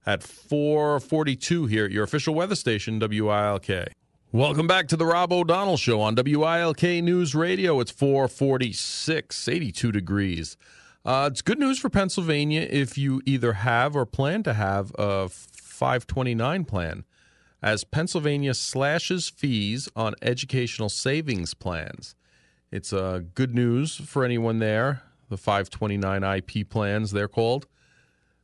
At 0.05 0.23
442 0.23 1.67
here 1.67 1.86
at 1.86 1.91
your 1.91 2.03
official 2.03 2.33
weather 2.33 2.55
station, 2.55 2.99
WILK. 2.99 3.93
Welcome 4.31 4.65
back 4.65 4.88
to 4.88 4.97
the 4.97 5.05
Rob 5.05 5.31
O'Donnell 5.31 5.77
Show 5.77 6.01
on 6.01 6.15
WILK 6.15 7.03
News 7.03 7.36
Radio. 7.36 7.79
It's 7.79 7.91
446, 7.91 9.47
82 9.47 9.91
degrees. 9.91 10.57
Uh, 11.05 11.29
it's 11.31 11.43
good 11.43 11.59
news 11.59 11.77
for 11.77 11.89
Pennsylvania 11.89 12.67
if 12.69 12.97
you 12.97 13.21
either 13.25 13.53
have 13.53 13.95
or 13.95 14.07
plan 14.07 14.41
to 14.43 14.53
have 14.53 14.91
a 14.97 15.29
529 15.29 16.65
plan 16.65 17.05
as 17.63 17.86
Pennsylvania 17.86 18.54
slashes 18.54 19.30
fees 19.30 19.88
on 19.95 20.15
educational 20.21 20.89
savings 20.89 21.54
plans. 21.54 22.13
It's 22.71 22.91
uh, 22.91 23.21
good 23.36 23.56
news 23.56 23.95
for 23.95 24.26
anyone 24.26 24.60
there. 24.60 25.04
The 25.30 25.38
529 25.38 26.23
IP 26.23 26.69
plans, 26.69 27.12
they're 27.12 27.30
called. 27.30 27.67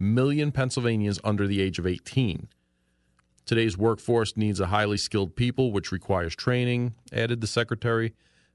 million 0.00 0.50
Pennsylvanians 0.50 1.20
under 1.22 1.46
the 1.46 1.60
age 1.60 1.78
of 1.78 1.86
18. 1.86 2.48
Today's 3.46 3.78
workforce 3.78 4.36
needs 4.36 4.58
a 4.58 4.66
highly 4.66 4.96
skilled 4.96 5.36
people, 5.36 5.70
which 5.70 5.92
requires 5.92 6.34
training, 6.34 6.96
added 7.12 7.40
the 7.40 7.46
secretary, 7.46 8.14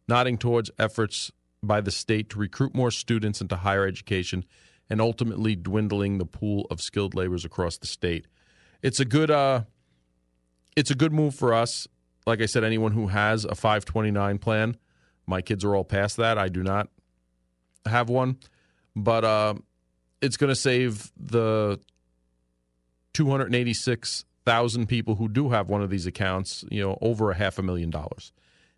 nodding 0.10 0.38
towards 0.38 0.70
efforts 0.78 1.32
by 1.66 1.82
the 1.82 1.92
state 1.92 2.30
to 2.32 2.40
recruit 2.40 2.74
more 2.76 2.92
students 2.92 3.42
into 3.42 3.58
higher 3.58 3.86
education 3.86 4.46
and 4.90 5.02
ultimately 5.02 5.56
dwindling 5.56 6.18
the 6.18 6.26
pool 6.26 6.68
of 6.70 6.82
skilled 6.82 7.16
laborers 7.16 7.46
across 7.46 7.78
the 7.78 7.88
state. 7.88 8.28
It's 8.82 9.00
a 9.00 9.06
good 9.06 9.32
uh 9.32 9.64
it's 10.76 10.92
a 10.92 10.96
good 10.96 11.14
move 11.14 11.36
for 11.36 11.54
us. 11.54 11.88
Like 12.26 12.42
I 12.42 12.48
said, 12.48 12.64
anyone 12.64 12.92
who 12.92 13.08
has 13.08 13.46
a 13.46 13.56
529 13.56 14.40
plan, 14.40 14.78
my 15.26 15.42
kids 15.42 15.64
are 15.64 15.76
all 15.76 15.86
past 15.86 16.18
that. 16.18 16.38
I 16.38 16.50
do 16.50 16.64
not 16.64 16.90
have 17.86 18.10
one, 18.10 18.38
but 18.96 19.24
uh, 19.24 19.54
it's 20.22 20.38
going 20.38 20.50
to 20.50 20.56
save 20.56 21.12
the 21.18 21.80
286,000 23.14 24.88
people 24.88 25.16
who 25.16 25.30
do 25.30 25.50
have 25.50 25.70
one 25.70 25.82
of 25.82 25.90
these 25.90 26.06
accounts, 26.06 26.66
you 26.70 26.82
know, 26.82 26.98
over 27.02 27.32
a 27.32 27.36
half 27.36 27.58
a 27.58 27.62
million 27.62 27.90
dollars 27.90 28.32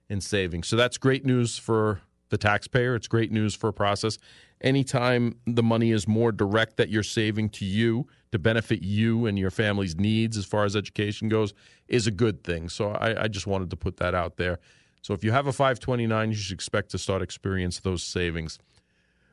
in 0.10 0.22
savings. 0.22 0.68
So 0.68 0.76
that's 0.76 0.98
great 0.98 1.26
news 1.26 1.58
for 1.58 2.02
the 2.30 2.38
taxpayer. 2.38 2.96
It's 2.96 3.08
great 3.08 3.32
news 3.32 3.56
for 3.56 3.70
a 3.70 3.74
process. 3.74 4.18
Anytime 4.62 5.36
the 5.46 5.64
money 5.64 5.92
is 5.92 6.08
more 6.08 6.32
direct 6.32 6.78
that 6.78 6.90
you're 6.90 7.04
saving 7.04 7.50
to 7.50 7.66
you 7.66 8.08
to 8.32 8.40
benefit 8.40 8.82
you 8.82 9.26
and 9.26 9.38
your 9.38 9.52
family's 9.52 9.96
needs 9.96 10.38
as 10.38 10.46
far 10.46 10.66
as 10.66 10.76
education 10.76 11.30
goes 11.30 11.54
is 11.88 12.08
a 12.08 12.12
good 12.12 12.44
thing. 12.44 12.70
So 12.70 12.92
I, 12.92 13.24
I 13.24 13.28
just 13.28 13.48
wanted 13.48 13.70
to 13.70 13.76
put 13.76 13.98
that 13.98 14.16
out 14.16 14.38
there. 14.38 14.60
So 15.02 15.14
if 15.14 15.24
you 15.24 15.32
have 15.32 15.48
a 15.48 15.54
529, 15.54 16.30
you 16.30 16.36
should 16.36 16.54
expect 16.54 16.92
to 16.92 16.98
start 16.98 17.22
experience 17.22 17.80
those 17.80 18.04
savings. 18.04 18.60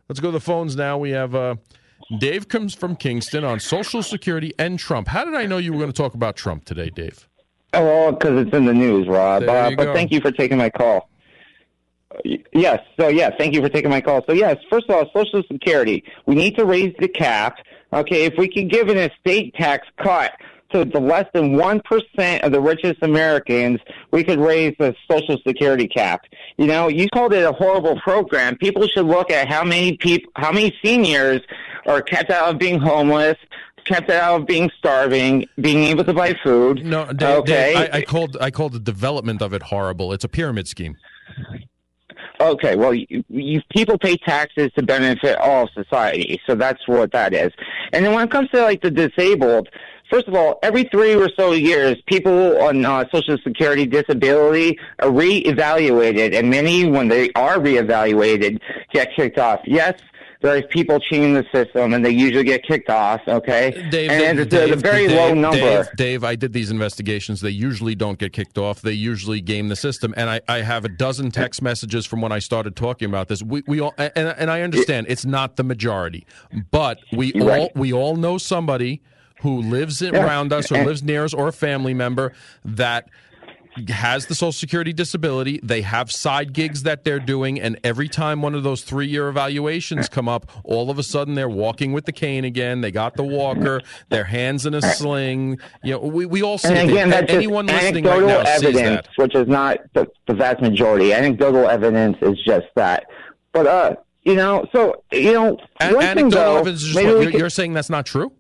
Let's 0.09 0.21
go 0.21 0.29
to 0.29 0.33
the 0.33 0.41
phones 0.41 0.77
now. 0.77 0.99
We 0.99 1.11
have 1.11 1.35
uh, 1.35 1.57
Dave 2.19 2.49
comes 2.49 2.75
from 2.75 2.97
Kingston 2.97 3.45
on 3.45 3.61
Social 3.61 4.03
Security 4.03 4.53
and 4.59 4.79
Trump. 4.79 5.09
How 5.09 5.25
did 5.25 5.35
I 5.35 5.47
know 5.47 5.57
you 5.57 5.73
were 5.73 5.79
going 5.79 5.93
to 5.93 5.97
talk 5.97 6.15
about 6.15 6.37
Trump 6.37 6.65
today, 6.65 6.91
Dave? 6.91 7.29
Oh, 7.73 8.13
because 8.13 8.47
it's 8.47 8.55
in 8.55 8.67
the 8.67 8.75
news, 8.75 9.09
Rob. 9.09 9.45
Uh, 9.45 9.75
but 9.75 9.95
thank 9.95 10.13
you 10.13 10.21
for 10.21 10.31
taking 10.31 10.59
my 10.59 10.71
call. 10.71 11.09
Uh, 12.15 12.37
yes. 12.53 12.81
So, 12.99 13.09
yeah, 13.09 13.31
thank 13.37 13.55
you 13.55 13.61
for 13.61 13.69
taking 13.69 13.91
my 13.91 14.01
call. 14.01 14.23
So, 14.27 14.33
yes, 14.33 14.57
first 14.71 14.89
of 14.89 14.97
all, 14.97 15.11
Social 15.15 15.43
Security. 15.51 16.05
We 16.27 16.35
need 16.35 16.57
to 16.57 16.65
raise 16.65 16.95
the 16.99 17.09
cap. 17.09 17.59
Okay, 17.93 18.25
if 18.25 18.35
we 18.37 18.49
can 18.49 18.69
give 18.69 18.89
an 18.89 18.99
estate 18.99 19.55
tax 19.55 19.87
cut 20.03 20.33
to 20.73 20.85
the 20.85 21.01
less 21.01 21.27
than 21.33 21.53
1% 21.53 22.41
of 22.43 22.53
the 22.53 22.61
richest 22.61 23.03
Americans, 23.03 23.79
we 24.11 24.25
could 24.25 24.41
raise 24.41 24.75
the 24.79 24.95
Social 25.09 25.39
Security 25.47 25.87
cap. 25.87 26.23
You 26.57 26.67
know, 26.67 26.89
you 26.89 27.09
called 27.09 27.33
it 27.33 27.45
a 27.45 27.53
horrible 27.53 28.01
program. 28.01 28.57
People 28.57 28.89
should 28.89 29.07
look 29.07 29.31
at 29.31 29.49
how 29.49 29.63
many 29.63 29.97
people, 29.97 30.33
how 30.37 30.51
many 30.51 30.77
seniors 30.85 31.41
are 31.87 32.03
kept 32.03 32.31
out 32.31 32.53
of 32.53 32.59
being 32.59 32.81
homeless, 32.81 33.37
kept 33.85 34.11
out 34.11 34.41
of 34.41 34.47
being 34.47 34.71
starving, 34.79 35.47
being 35.61 35.85
able 35.85 36.05
to 36.05 36.13
buy 36.13 36.35
food. 36.43 36.85
No, 36.85 37.13
Dave, 37.13 37.39
okay. 37.39 37.75
Dave, 37.75 37.77
I, 37.77 37.99
I, 37.99 38.03
called 38.03 38.37
I 38.41 38.51
called 38.51 38.73
the 38.73 38.81
development 38.81 39.43
of 39.43 39.53
it 39.53 39.63
horrible. 39.63 40.13
It's 40.13 40.25
a 40.25 40.29
pyramid 40.29 40.67
scheme. 40.67 40.97
Okay, 42.41 42.75
well, 42.75 42.93
you, 42.93 43.25
you, 43.29 43.63
people 43.71 43.97
pay 43.97 44.17
taxes 44.17 44.71
to 44.77 44.83
benefit 44.83 45.39
all 45.39 45.69
society, 45.73 46.41
so 46.47 46.55
that's 46.55 46.87
what 46.89 47.13
that 47.13 47.33
is. 47.33 47.53
And 47.93 48.05
then 48.05 48.13
when 48.13 48.25
it 48.25 48.31
comes 48.31 48.51
to 48.51 48.63
like 48.63 48.83
the 48.83 48.91
disabled, 48.91 49.69
first 50.11 50.27
of 50.27 50.35
all, 50.35 50.59
every 50.63 50.85
three 50.85 51.15
or 51.15 51.29
so 51.39 51.53
years, 51.53 51.97
people 52.07 52.61
on 52.61 52.85
uh, 52.85 53.05
Social 53.15 53.39
Security 53.45 53.87
disability 53.87 54.79
are 54.99 55.11
reevaluated, 55.11 56.37
and 56.37 56.51
many, 56.51 56.85
when 56.91 57.09
they 57.09 57.31
are 57.37 57.59
reevaluated, 57.59 58.61
get 58.93 59.15
kicked 59.15 59.39
off. 59.39 59.61
Yes, 59.65 59.95
there's 60.45 60.65
people 60.69 61.01
cheating 61.01 61.33
the 61.33 61.45
system, 61.53 61.95
and 61.95 62.05
they 62.05 62.11
usually 62.11 62.45
get 62.45 62.63
kicked 62.65 62.91
off. 62.91 63.21
Okay, 63.27 63.71
Dave, 63.91 64.11
and 64.11 64.51
Dave, 64.51 64.71
it's 64.71 64.73
a, 64.73 64.77
very 64.77 65.09
Dave, 65.09 65.17
low 65.17 65.35
number. 65.35 65.59
Dave, 65.59 65.89
Dave, 65.97 66.25
I 66.25 66.37
did 66.37 66.53
these 66.53 66.71
investigations. 66.71 67.41
They 67.41 67.51
usually 67.51 67.95
don't 67.95 68.19
get 68.19 68.33
kicked 68.35 68.59
off. 68.59 68.83
They 68.83 68.93
usually 68.93 69.41
game 69.41 69.69
the 69.69 69.77
system. 69.77 70.13
And 70.17 70.29
I, 70.29 70.43
I 70.47 70.59
have 70.59 70.85
a 70.85 70.89
dozen 70.91 71.31
text 71.31 71.63
messages 71.63 72.05
from 72.05 72.21
when 72.21 72.31
I 72.31 72.41
started 72.41 72.77
talking 72.77 73.09
about 73.09 73.29
this. 73.29 73.43
We, 73.43 73.63
we 73.67 73.81
all, 73.81 73.95
and, 73.97 74.13
and 74.17 74.51
I 74.51 74.61
understand 74.61 75.07
it's 75.09 75.25
not 75.25 75.57
the 75.57 75.65
majority, 75.65 76.27
but 76.71 76.99
we 77.11 77.33
right. 77.33 77.61
all 77.61 77.71
we 77.75 77.93
all 77.93 78.17
know 78.17 78.37
somebody 78.37 79.03
who 79.41 79.63
lives 79.63 80.03
around 80.03 80.53
us 80.53 80.71
or 80.71 80.85
lives 80.85 81.03
near 81.03 81.25
us 81.25 81.33
or 81.33 81.49
a 81.49 81.53
family 81.53 81.95
member 81.95 82.33
that 82.65 83.09
has 83.89 84.27
the 84.27 84.35
Social 84.35 84.53
Security 84.53 84.93
disability. 84.93 85.61
They 85.63 85.83
have 85.83 86.11
side 86.11 86.53
gigs 86.53 86.83
that 86.85 87.05
they're 87.05 87.19
doing, 87.21 87.61
and 87.61 87.79
every 87.85 88.09
time 88.09 88.43
one 88.43 88.55
of 88.55 88.63
those 88.63 88.83
three 88.83 89.07
year 89.07 89.29
evaluations 89.29 90.09
come 90.09 90.29
up, 90.29 90.51
all 90.65 90.91
of 90.91 90.99
a 90.99 91.03
sudden 91.03 91.35
they're 91.35 91.49
walking 91.49 91.93
with 91.93 92.05
the 92.05 92.13
cane 92.13 92.45
again. 92.45 92.81
They 92.81 92.91
got 92.91 93.15
the 93.17 93.25
walker, 93.25 93.81
their 94.09 94.25
hands 94.25 94.67
in 94.67 94.75
a 94.75 94.83
sling. 94.83 95.59
You 95.83 95.93
know, 95.95 95.99
we, 96.01 96.27
we 96.27 96.43
all 96.43 96.59
see 96.59 96.69
and 96.69 96.89
again, 96.91 97.11
That's 97.11 97.33
Anyone 97.33 97.67
listening 97.67 98.05
right 98.05 98.21
now 98.21 98.41
evidence, 98.41 98.63
sees 98.63 98.75
that. 98.75 99.09
which 99.17 99.35
is 99.35 99.49
not 99.49 99.79
the, 99.95 100.09
the 100.27 100.35
vast 100.35 100.61
majority. 100.63 101.13
Anecdotal 101.13 101.69
evidence 101.69 102.17
is 102.23 102.41
just 102.45 102.67
that. 102.77 103.05
But 103.53 103.67
uh, 103.67 103.97
you 104.23 104.35
know, 104.37 104.67
so 104.73 105.03
you 105.13 105.33
know, 105.33 105.59
An- 105.81 105.95
one 105.95 106.05
anecdotal 106.05 106.15
thing, 106.15 106.29
though, 106.31 106.57
evidence 106.59 106.81
is 106.81 106.87
just 106.89 106.97
maybe 106.97 107.15
what, 107.15 107.23
you're, 107.23 107.33
you're 107.33 107.51
saying 107.51 107.73
that's 107.73 107.91
not 107.91 108.07
true. 108.07 108.33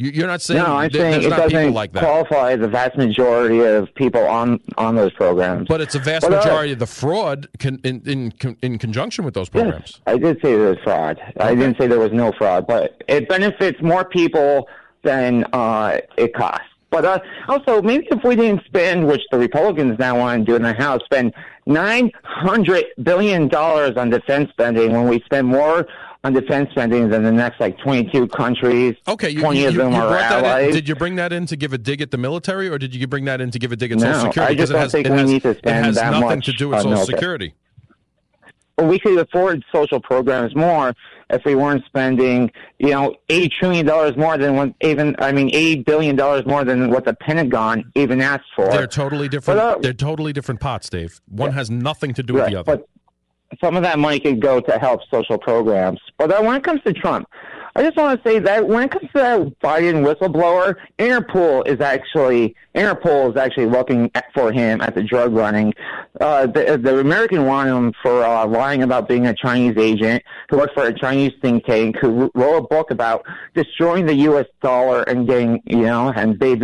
You, 0.00 0.24
are 0.24 0.28
not 0.28 0.40
saying 0.40 0.62
no, 0.62 0.76
I'm 0.76 0.90
saying 0.90 1.24
it 1.24 1.28
doesn't 1.28 1.74
like 1.74 1.92
qualify 1.92 2.56
the 2.56 2.68
vast 2.68 2.96
majority 2.96 3.60
of 3.60 3.94
people 3.96 4.26
on 4.26 4.58
on 4.78 4.94
those 4.94 5.12
programs. 5.12 5.68
But 5.68 5.82
it's 5.82 5.94
a 5.94 5.98
vast 5.98 6.28
majority 6.28 6.72
of 6.72 6.78
the 6.78 6.86
fraud 6.86 7.48
con- 7.58 7.80
in, 7.84 8.00
in 8.06 8.56
in 8.62 8.78
conjunction 8.78 9.26
with 9.26 9.34
those 9.34 9.50
programs. 9.50 9.92
Yes, 9.92 10.00
I 10.06 10.16
did 10.16 10.40
say 10.40 10.56
there 10.56 10.70
was 10.70 10.78
fraud. 10.82 11.20
I 11.38 11.54
didn't 11.54 11.76
say 11.76 11.86
there 11.86 11.98
was 11.98 12.12
no 12.12 12.32
fraud, 12.32 12.66
but 12.66 13.04
it 13.08 13.28
benefits 13.28 13.82
more 13.82 14.06
people 14.06 14.68
than 15.02 15.44
uh, 15.52 16.00
it 16.16 16.32
costs. 16.32 16.64
But 16.88 17.04
uh, 17.04 17.20
also, 17.48 17.82
maybe 17.82 18.08
if 18.10 18.24
we 18.24 18.36
didn't 18.36 18.64
spend, 18.64 19.06
which 19.06 19.22
the 19.30 19.38
Republicans 19.38 19.98
now 19.98 20.18
want 20.18 20.46
to 20.46 20.52
do 20.52 20.56
in 20.56 20.62
the 20.62 20.72
House, 20.72 21.02
spend 21.04 21.34
nine 21.66 22.10
hundred 22.22 22.86
billion 23.02 23.48
dollars 23.48 23.98
on 23.98 24.08
defense 24.08 24.48
spending 24.50 24.92
when 24.92 25.08
we 25.08 25.20
spend 25.20 25.46
more 25.46 25.86
on 26.22 26.32
defense 26.34 26.70
spending 26.70 27.08
than 27.08 27.22
the 27.22 27.32
next 27.32 27.60
like 27.60 27.78
twenty-two 27.78 28.28
countries. 28.28 28.94
Okay, 29.08 29.30
you, 29.30 29.40
twenty 29.40 29.60
you, 29.60 29.68
of 29.68 29.74
you 29.74 29.78
them 29.78 29.94
are 29.94 30.08
brought 30.08 30.28
that 30.28 30.44
allies. 30.44 30.74
Did 30.74 30.88
you 30.88 30.94
bring 30.94 31.16
that 31.16 31.32
in 31.32 31.46
to 31.46 31.56
give 31.56 31.72
a 31.72 31.78
dig 31.78 32.00
at 32.02 32.10
the 32.10 32.18
military, 32.18 32.68
or 32.68 32.78
did 32.78 32.94
you 32.94 33.06
bring 33.06 33.24
that 33.24 33.40
in 33.40 33.50
to 33.50 33.58
give 33.58 33.72
a 33.72 33.76
dig 33.76 33.92
at 33.92 33.98
No, 33.98 34.12
Social 34.12 34.26
Security? 34.26 34.52
I 34.52 34.56
just 34.56 34.70
Because 34.70 34.70
don't 34.70 34.80
has, 34.80 34.92
think 34.92 35.06
it 35.06 35.12
we 35.12 35.18
has, 35.18 35.30
need 35.30 35.42
to 35.42 35.48
it 35.50 35.58
spend 35.58 35.84
has 35.86 35.94
that 35.96 36.10
nothing 36.10 36.28
much 36.28 36.46
to 36.46 36.52
do 36.52 36.68
with 36.68 36.78
Social 36.78 36.90
military. 36.90 37.16
Security. 37.16 37.54
Well, 38.76 38.88
we 38.88 38.98
could 38.98 39.18
afford 39.18 39.62
social 39.72 40.00
programs 40.00 40.56
more 40.56 40.94
if 41.28 41.44
we 41.44 41.54
weren't 41.54 41.84
spending, 41.84 42.50
you 42.78 42.90
know, 42.90 43.14
eight 43.28 43.52
trillion 43.58 43.84
dollars 43.84 44.16
more 44.16 44.38
than 44.38 44.56
what 44.56 44.72
even 44.80 45.14
I 45.18 45.32
mean, 45.32 45.50
eight 45.52 45.84
billion 45.84 46.16
dollars 46.16 46.46
more 46.46 46.64
than 46.64 46.90
what 46.90 47.04
the 47.04 47.12
Pentagon 47.12 47.92
even 47.94 48.22
asked 48.22 48.46
for. 48.56 48.70
They're 48.70 48.86
totally 48.86 49.28
different. 49.28 49.60
But, 49.60 49.76
uh, 49.76 49.78
they're 49.80 49.92
totally 49.92 50.32
different 50.32 50.60
pots, 50.60 50.88
Dave. 50.88 51.20
One 51.28 51.52
has 51.52 51.70
nothing 51.70 52.14
to 52.14 52.22
do 52.22 52.34
with 52.34 52.42
Right, 52.44 52.52
the 52.52 52.60
other. 52.60 52.76
But 52.76 52.88
some 53.62 53.76
of 53.76 53.82
that 53.82 53.98
money 53.98 54.20
could 54.20 54.40
go 54.40 54.60
to 54.60 54.78
help 54.78 55.00
social 55.10 55.38
programs. 55.38 56.00
But 56.18 56.30
uh, 56.30 56.42
when 56.42 56.56
it 56.56 56.64
comes 56.64 56.82
to 56.82 56.92
Trump, 56.92 57.28
I 57.76 57.82
just 57.82 57.96
want 57.96 58.22
to 58.22 58.28
say 58.28 58.38
that 58.40 58.66
when 58.66 58.84
it 58.84 58.90
comes 58.90 59.10
to 59.12 59.18
that 59.18 59.40
Biden 59.60 60.04
whistleblower, 60.04 60.74
Interpol 60.98 61.66
is 61.68 61.80
actually 61.80 62.54
Interpol 62.74 63.30
is 63.30 63.36
actually 63.36 63.66
looking 63.66 64.10
for 64.34 64.50
him 64.50 64.80
at 64.80 64.94
the 64.94 65.02
drug 65.02 65.32
running. 65.32 65.72
Uh, 66.20 66.46
the, 66.46 66.78
the 66.82 66.98
American 66.98 67.46
wanted 67.46 67.74
him 67.74 67.92
for 68.02 68.24
uh, 68.24 68.46
lying 68.46 68.82
about 68.82 69.08
being 69.08 69.26
a 69.26 69.34
Chinese 69.34 69.76
agent 69.76 70.22
who 70.48 70.58
worked 70.58 70.74
for 70.74 70.84
a 70.84 70.98
Chinese 70.98 71.32
think 71.40 71.64
tank 71.64 71.96
who 72.00 72.30
wrote 72.34 72.56
a 72.56 72.62
book 72.62 72.90
about 72.90 73.24
destroying 73.54 74.06
the 74.06 74.14
U.S. 74.14 74.46
dollar 74.60 75.02
and 75.02 75.28
getting 75.28 75.62
you 75.66 75.82
know 75.82 76.12
and 76.14 76.38
they 76.40 76.56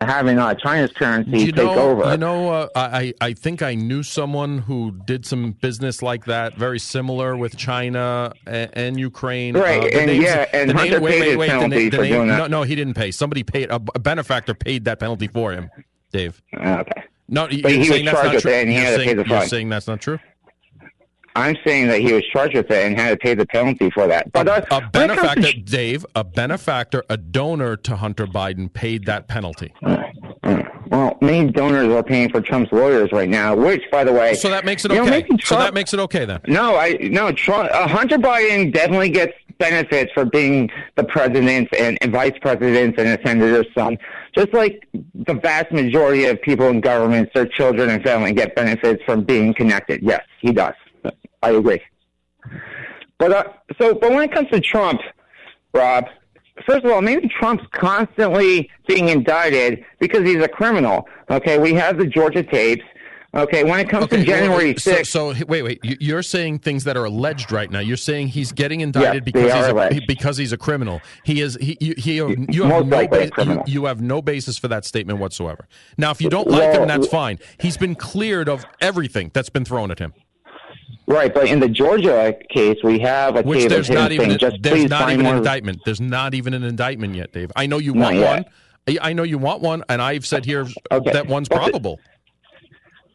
having 0.00 0.38
uh, 0.38 0.54
China's 0.54 0.92
currency 0.92 1.38
you 1.38 1.52
know, 1.52 1.68
take 1.68 1.76
over. 1.76 2.10
You 2.10 2.16
know, 2.16 2.50
uh, 2.50 2.68
I 2.74 3.12
I 3.20 3.32
think 3.32 3.62
I 3.62 3.74
knew 3.74 4.02
someone 4.02 4.58
who 4.58 4.92
did 5.04 5.26
some 5.26 5.52
business 5.52 6.02
like 6.02 6.24
that, 6.24 6.56
very 6.56 6.78
similar 6.78 7.36
with 7.36 7.56
China 7.56 8.32
and, 8.46 8.70
and 8.74 9.00
Ukraine. 9.00 9.56
Right, 9.56 9.82
uh, 9.82 9.98
and 9.98 10.06
names, 10.06 10.24
yeah, 10.24 10.46
and 10.52 10.72
Hunter 10.72 10.92
name, 10.94 11.02
wait, 11.02 11.20
paid 11.20 11.28
wait, 11.28 11.36
wait, 11.36 11.50
penalty 11.50 11.90
for 11.90 12.02
name, 12.02 12.12
doing 12.12 12.28
that. 12.28 12.38
No, 12.38 12.46
no, 12.46 12.62
he 12.62 12.74
didn't 12.74 12.94
pay. 12.94 13.10
Somebody 13.10 13.42
paid. 13.42 13.70
A, 13.70 13.80
a 13.94 13.98
benefactor 13.98 14.54
paid 14.54 14.84
that 14.86 14.98
penalty 14.98 15.28
for 15.28 15.52
him. 15.52 15.70
Dave. 16.12 16.42
Okay. 16.54 17.04
No, 17.28 17.46
but 17.46 17.52
he 17.52 17.78
was 17.90 18.02
charged 18.02 18.34
with 18.34 18.46
it, 18.46 18.52
and 18.62 18.68
he 18.68 18.74
had 18.74 18.96
saying, 18.96 18.98
to 19.00 19.04
pay 19.04 19.14
the 19.14 19.24
fine. 19.24 19.38
You're 19.38 19.48
saying 19.48 19.68
that's 19.68 19.86
not 19.86 20.00
true. 20.00 20.18
I'm 21.36 21.56
saying 21.64 21.88
that 21.88 22.00
he 22.00 22.12
was 22.12 22.24
charged 22.32 22.56
with 22.56 22.70
it 22.70 22.86
and 22.86 22.98
had 22.98 23.10
to 23.10 23.16
pay 23.16 23.34
the 23.34 23.46
penalty 23.46 23.90
for 23.90 24.06
that. 24.08 24.32
But 24.32 24.48
a, 24.48 24.74
a 24.74 24.88
benefactor, 24.88 25.52
to... 25.52 25.60
Dave, 25.60 26.04
a 26.14 26.24
benefactor, 26.24 27.04
a 27.08 27.16
donor 27.16 27.76
to 27.76 27.96
Hunter 27.96 28.26
Biden 28.26 28.72
paid 28.72 29.06
that 29.06 29.28
penalty. 29.28 29.72
Well, 30.90 31.16
many 31.20 31.52
donors 31.52 31.88
are 31.88 32.02
paying 32.02 32.30
for 32.30 32.40
Trump's 32.40 32.72
lawyers 32.72 33.12
right 33.12 33.28
now, 33.28 33.54
which, 33.54 33.82
by 33.92 34.02
the 34.02 34.12
way, 34.12 34.34
so 34.34 34.50
that 34.50 34.64
makes 34.64 34.84
it 34.84 34.90
okay. 34.90 35.20
Know, 35.20 35.26
Trump, 35.26 35.42
so 35.42 35.56
that 35.56 35.72
makes 35.72 35.94
it 35.94 36.00
okay 36.00 36.24
then. 36.24 36.40
No, 36.48 36.76
I 36.76 36.98
no. 37.00 37.30
Trump, 37.30 37.70
uh, 37.72 37.86
Hunter 37.86 38.18
Biden 38.18 38.72
definitely 38.72 39.10
gets 39.10 39.32
benefits 39.58 40.10
for 40.12 40.24
being 40.24 40.68
the 40.96 41.04
president 41.04 41.68
and, 41.78 41.96
and 42.00 42.10
vice 42.10 42.32
president 42.40 42.98
and 42.98 43.08
a 43.08 43.22
senator's 43.24 43.66
son. 43.72 43.98
Just 44.34 44.52
like 44.52 44.88
the 45.14 45.34
vast 45.34 45.70
majority 45.70 46.24
of 46.24 46.42
people 46.42 46.66
in 46.68 46.80
governments, 46.80 47.30
their 47.34 47.46
children 47.46 47.88
and 47.90 48.02
family 48.02 48.32
get 48.32 48.56
benefits 48.56 49.00
from 49.04 49.22
being 49.22 49.54
connected. 49.54 50.02
Yes, 50.02 50.22
he 50.40 50.50
does. 50.50 50.74
I 51.42 51.50
agree. 51.50 51.80
But 53.18 53.32
uh, 53.32 53.44
so, 53.78 53.94
but 53.94 54.10
when 54.10 54.22
it 54.22 54.32
comes 54.32 54.48
to 54.50 54.60
Trump, 54.60 55.00
Rob, 55.74 56.06
first 56.66 56.84
of 56.84 56.90
all, 56.90 57.02
maybe 57.02 57.28
Trump's 57.28 57.64
constantly 57.72 58.70
being 58.86 59.08
indicted 59.08 59.84
because 59.98 60.24
he's 60.24 60.42
a 60.42 60.48
criminal. 60.48 61.06
Okay, 61.30 61.58
we 61.58 61.74
have 61.74 61.98
the 61.98 62.06
Georgia 62.06 62.42
tapes. 62.42 62.84
Okay, 63.32 63.62
when 63.62 63.78
it 63.78 63.88
comes 63.88 64.06
okay, 64.06 64.16
to 64.16 64.24
January 64.24 64.70
well, 64.70 64.74
6th. 64.74 65.06
So, 65.06 65.32
so, 65.32 65.44
wait, 65.46 65.62
wait. 65.62 65.78
You're 65.84 66.22
saying 66.22 66.60
things 66.60 66.82
that 66.82 66.96
are 66.96 67.04
alleged 67.04 67.52
right 67.52 67.70
now. 67.70 67.78
You're 67.78 67.96
saying 67.96 68.28
he's 68.28 68.50
getting 68.50 68.80
indicted 68.80 69.24
because 69.24 69.52
he's 69.52 69.66
a, 69.66 70.00
because 70.08 70.36
he's 70.36 70.52
a 70.52 70.56
criminal. 70.56 71.00
He 71.24 71.40
is 71.40 71.56
he 71.60 71.76
he, 71.78 71.94
he 71.96 72.14
you, 72.16 72.64
have 72.64 72.88
no 72.88 73.06
ba- 73.06 73.30
you, 73.38 73.62
you, 73.66 73.84
have 73.84 74.00
no 74.00 74.20
basis 74.20 74.58
for 74.58 74.66
that 74.66 74.84
statement 74.84 75.20
whatsoever. 75.20 75.68
Now, 75.96 76.10
if 76.10 76.20
you 76.20 76.28
don't 76.28 76.48
like 76.48 76.72
well, 76.72 76.82
him, 76.82 76.88
that's 76.88 77.06
fine. 77.06 77.38
He's 77.60 77.76
been 77.76 77.94
cleared 77.94 78.48
of 78.48 78.64
everything 78.80 79.30
that's 79.32 79.50
been 79.50 79.64
thrown 79.64 79.92
at 79.92 80.00
him. 80.00 80.12
Right, 81.10 81.34
but 81.34 81.48
in 81.48 81.58
the 81.58 81.68
Georgia 81.68 82.36
case, 82.50 82.76
we 82.84 83.00
have 83.00 83.34
a 83.34 83.42
Which 83.42 83.62
tape 83.62 83.70
there's 83.70 83.88
of 83.88 83.96
not 83.96 84.12
even, 84.12 84.28
saying, 84.28 84.38
just 84.38 84.62
there's 84.62 84.88
not 84.88 85.10
even 85.10 85.26
an 85.26 85.38
indictment. 85.38 85.80
There's 85.84 86.00
not 86.00 86.34
even 86.34 86.54
an 86.54 86.62
indictment 86.62 87.16
yet, 87.16 87.32
Dave. 87.32 87.50
I 87.56 87.66
know 87.66 87.78
you 87.78 87.94
want 87.94 88.20
one. 88.20 88.44
I 89.00 89.12
know 89.12 89.24
you 89.24 89.36
want 89.36 89.60
one, 89.60 89.82
and 89.88 90.00
I've 90.00 90.24
said 90.24 90.44
here 90.44 90.68
okay. 90.92 91.12
that 91.12 91.26
one's 91.26 91.48
probable. 91.48 91.98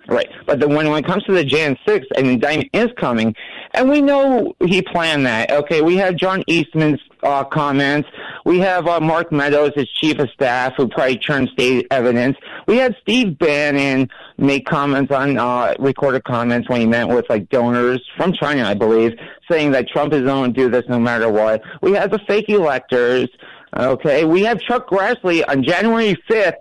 Right, 0.10 0.28
but 0.46 0.60
the, 0.60 0.68
when 0.68 0.90
when 0.90 1.04
it 1.04 1.08
comes 1.08 1.24
to 1.24 1.32
the 1.32 1.46
Jan 1.46 1.78
6th, 1.88 2.06
an 2.18 2.26
indictment 2.26 2.70
is 2.74 2.90
coming, 3.00 3.34
and 3.74 3.90
we 3.90 4.02
know 4.02 4.54
he 4.66 4.82
planned 4.82 5.26
that. 5.26 5.52
Okay, 5.52 5.82
we 5.82 5.96
have 5.96 6.18
John 6.18 6.44
Eastman's 6.48 7.00
uh, 7.24 7.46
comments. 7.46 8.10
We 8.46 8.60
have 8.60 8.88
uh, 8.88 9.00
Mark 9.00 9.32
Meadows, 9.32 9.72
as 9.76 9.88
chief 9.90 10.20
of 10.20 10.30
staff, 10.30 10.74
who 10.78 10.88
probably 10.88 11.18
turned 11.18 11.50
state 11.50 11.88
evidence. 11.90 12.38
We 12.68 12.78
had 12.78 12.96
Steve 13.02 13.40
Bannon 13.40 14.08
make 14.38 14.68
comments 14.68 15.12
on 15.12 15.38
uh, 15.40 15.74
recorded 15.80 16.24
comments 16.26 16.70
when 16.70 16.80
he 16.80 16.86
met 16.86 17.08
with 17.08 17.26
like 17.28 17.50
donors 17.50 18.02
from 18.16 18.34
China, 18.34 18.64
I 18.64 18.76
believe, 18.76 19.14
saying 19.50 19.72
that 19.72 19.88
Trump 19.90 20.14
is 20.14 20.22
going 20.22 20.54
to 20.54 20.60
do 20.60 20.70
this 20.70 20.84
no 20.88 21.00
matter 21.00 21.28
what. 21.28 21.64
We 21.82 21.94
have 21.94 22.12
the 22.12 22.20
fake 22.28 22.48
electors. 22.50 23.30
Okay, 23.76 24.26
we 24.26 24.44
have 24.44 24.62
Chuck 24.62 24.88
Grassley 24.90 25.44
on 25.48 25.64
January 25.64 26.16
5th 26.30 26.54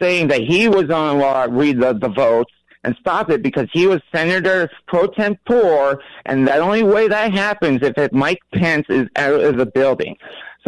saying 0.00 0.28
that 0.28 0.42
he 0.42 0.68
was 0.68 0.88
on 0.88 1.20
uh, 1.20 1.48
read 1.50 1.80
the, 1.80 1.94
the 1.94 2.08
votes 2.08 2.52
and 2.84 2.94
stop 3.00 3.28
it 3.28 3.42
because 3.42 3.66
he 3.72 3.86
was 3.86 4.00
Senator 4.14 4.70
pro 4.86 5.08
tempore, 5.08 6.00
and 6.26 6.46
the 6.46 6.56
only 6.56 6.84
way 6.84 7.08
that 7.08 7.32
happens 7.32 7.82
is 7.82 7.92
if 7.96 8.12
Mike 8.12 8.38
Pence 8.54 8.86
is 8.88 9.08
out 9.16 9.40
of 9.40 9.56
the 9.56 9.66
building. 9.66 10.16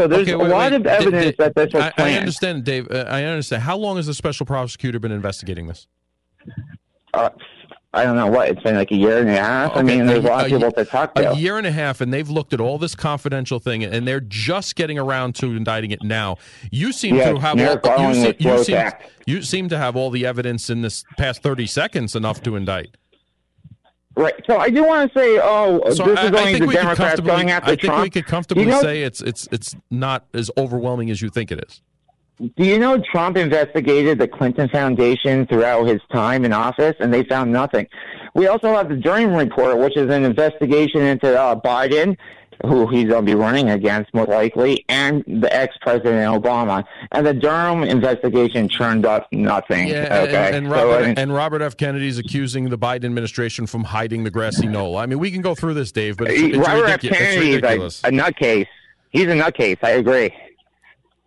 So 0.00 0.06
there's 0.08 0.22
okay, 0.22 0.34
wait, 0.34 0.46
a 0.46 0.50
lot 0.50 0.72
wait. 0.72 0.80
of 0.80 0.86
evidence 0.86 1.36
that 1.36 1.54
this 1.54 1.74
was 1.74 1.82
I, 1.82 1.90
planned. 1.90 2.14
I 2.14 2.18
understand, 2.18 2.64
Dave. 2.64 2.90
Uh, 2.90 3.04
I 3.06 3.24
understand. 3.24 3.62
How 3.62 3.76
long 3.76 3.96
has 3.96 4.06
the 4.06 4.14
special 4.14 4.46
prosecutor 4.46 4.98
been 4.98 5.12
investigating 5.12 5.66
this? 5.66 5.88
Uh, 7.12 7.28
I 7.92 8.04
don't 8.04 8.16
know 8.16 8.28
what 8.28 8.48
it's 8.48 8.62
been 8.62 8.76
like 8.76 8.90
a 8.92 8.96
year 8.96 9.18
and 9.18 9.28
a 9.28 9.32
half. 9.32 9.72
Okay. 9.72 9.80
I 9.80 9.82
mean, 9.82 10.06
there's 10.06 10.24
a, 10.24 10.28
a 10.28 10.30
lot 10.30 10.44
of 10.46 10.52
people 10.52 10.72
to 10.72 10.84
talk 10.86 11.14
to. 11.16 11.32
A 11.32 11.36
year 11.36 11.58
and 11.58 11.66
a 11.66 11.70
half, 11.70 12.00
and 12.00 12.14
they've 12.14 12.30
looked 12.30 12.54
at 12.54 12.62
all 12.62 12.78
this 12.78 12.94
confidential 12.94 13.58
thing, 13.58 13.84
and 13.84 14.08
they're 14.08 14.20
just 14.20 14.74
getting 14.74 14.98
around 14.98 15.34
to 15.34 15.48
indicting 15.48 15.90
it 15.90 16.02
now. 16.02 16.38
You 16.70 16.92
seem 16.92 17.16
yeah, 17.16 17.32
to 17.32 17.38
have 17.38 17.60
all, 17.84 18.08
you, 18.08 18.14
seem, 18.14 18.34
you, 18.38 18.64
seem, 18.64 18.90
you 19.26 19.42
seem 19.42 19.68
to 19.68 19.76
have 19.76 19.96
all 19.96 20.08
the 20.08 20.24
evidence 20.24 20.70
in 20.70 20.80
this 20.80 21.04
past 21.18 21.42
thirty 21.42 21.66
seconds 21.66 22.16
enough 22.16 22.42
to 22.44 22.56
indict. 22.56 22.96
Right. 24.20 24.34
So 24.46 24.58
I 24.58 24.68
do 24.68 24.84
want 24.84 25.10
to 25.10 25.18
say, 25.18 25.40
oh, 25.42 25.80
so 25.92 26.04
this 26.04 26.18
I, 26.18 26.26
is 26.26 26.32
only 26.32 26.58
the 26.58 26.66
Democrats 26.66 27.20
going 27.20 27.50
after 27.50 27.70
I 27.70 27.76
think 27.76 27.80
Trump. 27.80 28.02
we 28.02 28.10
could 28.10 28.26
comfortably 28.26 28.64
you 28.64 28.70
know, 28.70 28.82
say 28.82 29.02
it's 29.02 29.22
it's 29.22 29.48
it's 29.50 29.74
not 29.90 30.26
as 30.34 30.50
overwhelming 30.58 31.10
as 31.10 31.22
you 31.22 31.30
think 31.30 31.50
it 31.50 31.64
is. 31.66 31.80
Do 32.38 32.64
you 32.64 32.78
know 32.78 33.02
Trump 33.12 33.38
investigated 33.38 34.18
the 34.18 34.28
Clinton 34.28 34.68
Foundation 34.68 35.46
throughout 35.46 35.86
his 35.86 36.00
time 36.12 36.44
in 36.44 36.52
office, 36.52 36.96
and 37.00 37.12
they 37.12 37.24
found 37.24 37.50
nothing? 37.50 37.86
We 38.34 38.46
also 38.46 38.74
have 38.74 38.90
the 38.90 38.96
Durham 38.96 39.34
report, 39.34 39.78
which 39.78 39.96
is 39.96 40.10
an 40.10 40.24
investigation 40.24 41.00
into 41.00 41.38
uh, 41.38 41.58
Biden, 41.58 42.16
who 42.66 42.86
he's 42.88 43.08
going 43.08 43.24
to 43.24 43.32
be 43.32 43.34
running 43.34 43.70
against 43.70 44.12
most 44.14 44.28
likely, 44.28 44.84
and 44.88 45.24
the 45.26 45.54
ex-president 45.54 46.42
Obama. 46.42 46.84
And 47.12 47.26
the 47.26 47.34
Durham 47.34 47.82
investigation 47.82 48.68
turned 48.68 49.06
up 49.06 49.28
nothing. 49.32 49.88
Yeah, 49.88 50.22
okay? 50.22 50.46
and, 50.48 50.56
and, 50.56 50.70
Robert, 50.70 51.04
so, 51.04 51.14
and 51.16 51.34
Robert 51.34 51.62
F. 51.62 51.76
Kennedy's 51.76 52.18
accusing 52.18 52.68
the 52.68 52.78
Biden 52.78 53.04
administration 53.04 53.66
from 53.66 53.84
hiding 53.84 54.24
the 54.24 54.30
grassy 54.30 54.66
knoll. 54.66 54.96
I 54.96 55.06
mean, 55.06 55.18
we 55.18 55.30
can 55.30 55.42
go 55.42 55.54
through 55.54 55.74
this, 55.74 55.92
Dave, 55.92 56.16
but 56.16 56.28
it's, 56.30 56.40
it's 56.40 56.56
Robert 56.56 56.88
F. 56.88 57.00
Kennedy 57.00 57.52
is 57.52 57.62
a, 58.02 58.08
a 58.08 58.10
nutcase. 58.10 58.66
He's 59.10 59.24
a 59.24 59.26
nutcase. 59.28 59.78
I 59.82 59.90
agree. 59.90 60.34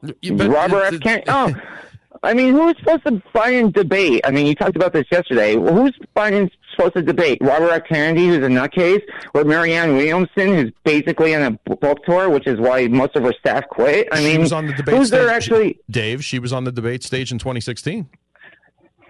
But 0.02 0.50
Robert 0.50 0.94
F. 0.94 1.00
Kennedy. 1.00 1.26
Oh, 1.28 1.54
I 2.24 2.34
mean, 2.34 2.54
who's 2.54 2.78
supposed 2.80 3.04
to 3.06 3.22
Biden 3.36 3.74
debate? 3.74 4.22
I 4.24 4.32
mean, 4.32 4.48
you 4.48 4.56
talked 4.56 4.76
about 4.76 4.94
this 4.94 5.06
yesterday. 5.12 5.56
Who's 5.56 5.98
Biden 6.16 6.50
supposed 6.72 6.94
to 6.94 7.02
debate? 7.02 7.40
Robert 7.42 7.70
F. 7.70 7.84
Kennedy, 7.90 8.28
who's 8.28 8.38
a 8.38 8.48
nutcase, 8.48 9.02
or 9.34 9.44
Marianne 9.44 9.98
Williamson, 9.98 10.56
who's 10.56 10.72
basically 10.86 11.36
on 11.36 11.42
a 11.44 11.76
book 11.76 12.04
tour, 12.06 12.30
which 12.30 12.48
is 12.48 12.60
why 12.60 12.88
most 12.88 13.16
of 13.18 13.24
her 13.24 13.34
staff 13.34 13.66
quit. 13.70 14.08
I 14.12 14.18
she 14.18 14.24
mean, 14.24 14.40
was 14.42 14.54
on 14.54 14.68
the 14.68 14.74
debate 14.74 14.96
who's 14.96 15.10
stage. 15.10 15.20
there 15.20 15.30
actually? 15.30 15.80
Dave, 15.90 16.24
she 16.24 16.40
was 16.40 16.54
on 16.54 16.64
the 16.64 16.72
debate 16.72 17.04
stage 17.04 17.32
in 17.32 17.40
2016. 17.40 18.10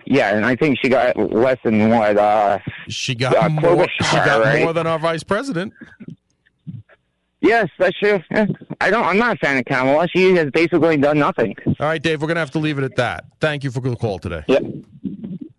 Yeah, 0.05 0.35
and 0.35 0.45
I 0.45 0.55
think 0.55 0.79
she 0.81 0.89
got 0.89 1.15
less 1.15 1.57
than 1.63 1.89
what 1.89 2.17
uh, 2.17 2.59
she 2.89 3.15
got. 3.15 3.37
Uh, 3.37 3.47
more, 3.49 3.87
she 3.89 4.01
got 4.17 4.43
right? 4.43 4.63
more 4.63 4.73
than 4.73 4.85
our 4.85 4.99
vice 4.99 5.23
president. 5.23 5.71
Yes, 7.43 7.69
that's 7.77 7.99
true. 7.99 8.21
Yeah. 8.31 8.45
I 8.79 8.89
don't. 8.89 9.03
I'm 9.03 9.17
not 9.17 9.35
a 9.35 9.39
fan 9.39 9.57
of 9.57 9.65
Kamala. 9.65 10.07
She 10.07 10.33
has 10.35 10.49
basically 10.51 10.95
done 10.95 11.19
nothing. 11.19 11.53
All 11.67 11.87
right, 11.87 12.01
Dave. 12.01 12.21
We're 12.21 12.29
gonna 12.29 12.39
have 12.39 12.51
to 12.51 12.59
leave 12.59 12.77
it 12.77 12.85
at 12.85 12.95
that. 12.95 13.25
Thank 13.41 13.65
you 13.65 13.69
for 13.69 13.81
the 13.81 13.97
call 13.97 14.17
today. 14.17 14.43
Yep. 14.47 14.63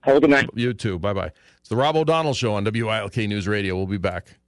Have 0.01 0.16
a 0.16 0.20
good 0.20 0.31
night. 0.31 0.49
You 0.55 0.73
too. 0.73 0.99
Bye 0.99 1.12
bye. 1.12 1.31
It's 1.61 1.68
the 1.68 1.77
Rob 1.77 1.94
O'Donnell 1.94 2.33
Show 2.33 2.55
on 2.55 2.64
WILK 2.64 3.16
News 3.29 3.47
Radio. 3.47 3.77
We'll 3.77 3.87
be 3.87 3.99
back. 3.99 4.38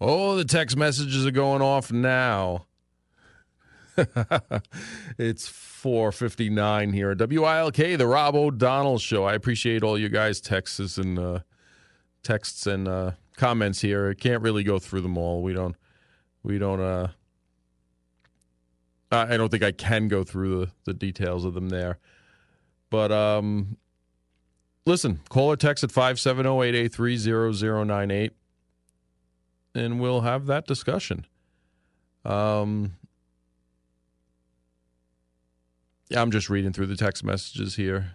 Oh, 0.00 0.34
the 0.34 0.44
text 0.44 0.76
messages 0.76 1.24
are 1.24 1.30
going 1.30 1.62
off 1.62 1.92
now. 1.92 2.66
it's 3.96 5.48
4:59 5.48 6.92
here 6.92 7.12
at 7.12 7.18
WILK, 7.18 7.76
the 7.98 8.06
Rob 8.06 8.34
O'Donnell 8.34 8.98
Show. 8.98 9.22
I 9.22 9.34
appreciate 9.34 9.84
all 9.84 9.96
you 9.96 10.08
guys' 10.08 10.40
texts 10.40 10.98
and 10.98 11.20
uh, 11.20 11.38
texts 12.24 12.66
and 12.66 12.88
uh, 12.88 13.12
comments 13.36 13.80
here. 13.80 14.10
I 14.10 14.14
can't 14.14 14.42
really 14.42 14.64
go 14.64 14.80
through 14.80 15.02
them 15.02 15.16
all. 15.16 15.40
We 15.40 15.52
don't 15.52 15.76
we 16.44 16.58
don't 16.58 16.80
uh 16.80 17.08
I 19.10 19.36
don't 19.36 19.48
think 19.48 19.62
I 19.62 19.72
can 19.72 20.08
go 20.08 20.24
through 20.24 20.66
the, 20.66 20.70
the 20.84 20.94
details 20.94 21.44
of 21.44 21.54
them 21.54 21.68
there. 21.68 21.98
But 22.90 23.10
um 23.10 23.76
listen, 24.86 25.20
call 25.28 25.50
or 25.50 25.56
text 25.56 25.82
at 25.82 25.90
570-883-0098 25.90 28.30
and 29.74 30.00
we'll 30.00 30.20
have 30.20 30.46
that 30.46 30.64
discussion. 30.66 31.26
Um 32.24 32.94
yeah, 36.10 36.22
I'm 36.22 36.30
just 36.30 36.48
reading 36.50 36.72
through 36.72 36.86
the 36.86 36.96
text 36.96 37.24
messages 37.24 37.74
here. 37.76 38.12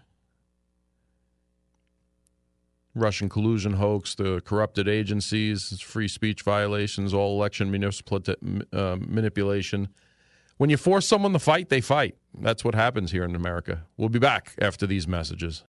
Russian 2.96 3.30
collusion 3.30 3.74
hoax, 3.74 4.16
the 4.16 4.42
corrupted 4.42 4.88
agencies, 4.88 5.80
free 5.82 6.08
speech 6.08 6.42
violations, 6.42 7.14
all 7.14 7.36
election 7.40 7.70
municipal 7.72 8.22
uh, 8.74 8.98
manipulation. 9.00 9.90
When 10.58 10.70
you 10.70 10.78
force 10.78 11.08
someone 11.08 11.34
to 11.34 11.40
fight, 11.40 11.70
they 11.70 11.82
fight. 11.82 12.16
That's 12.38 12.66
what 12.66 12.76
happens 12.76 13.12
here 13.12 13.24
in 13.24 13.36
America. 13.36 13.86
We'll 13.96 14.10
be 14.10 14.20
back 14.20 14.56
after 14.60 14.86
these 14.86 15.08
messages. 15.08 15.64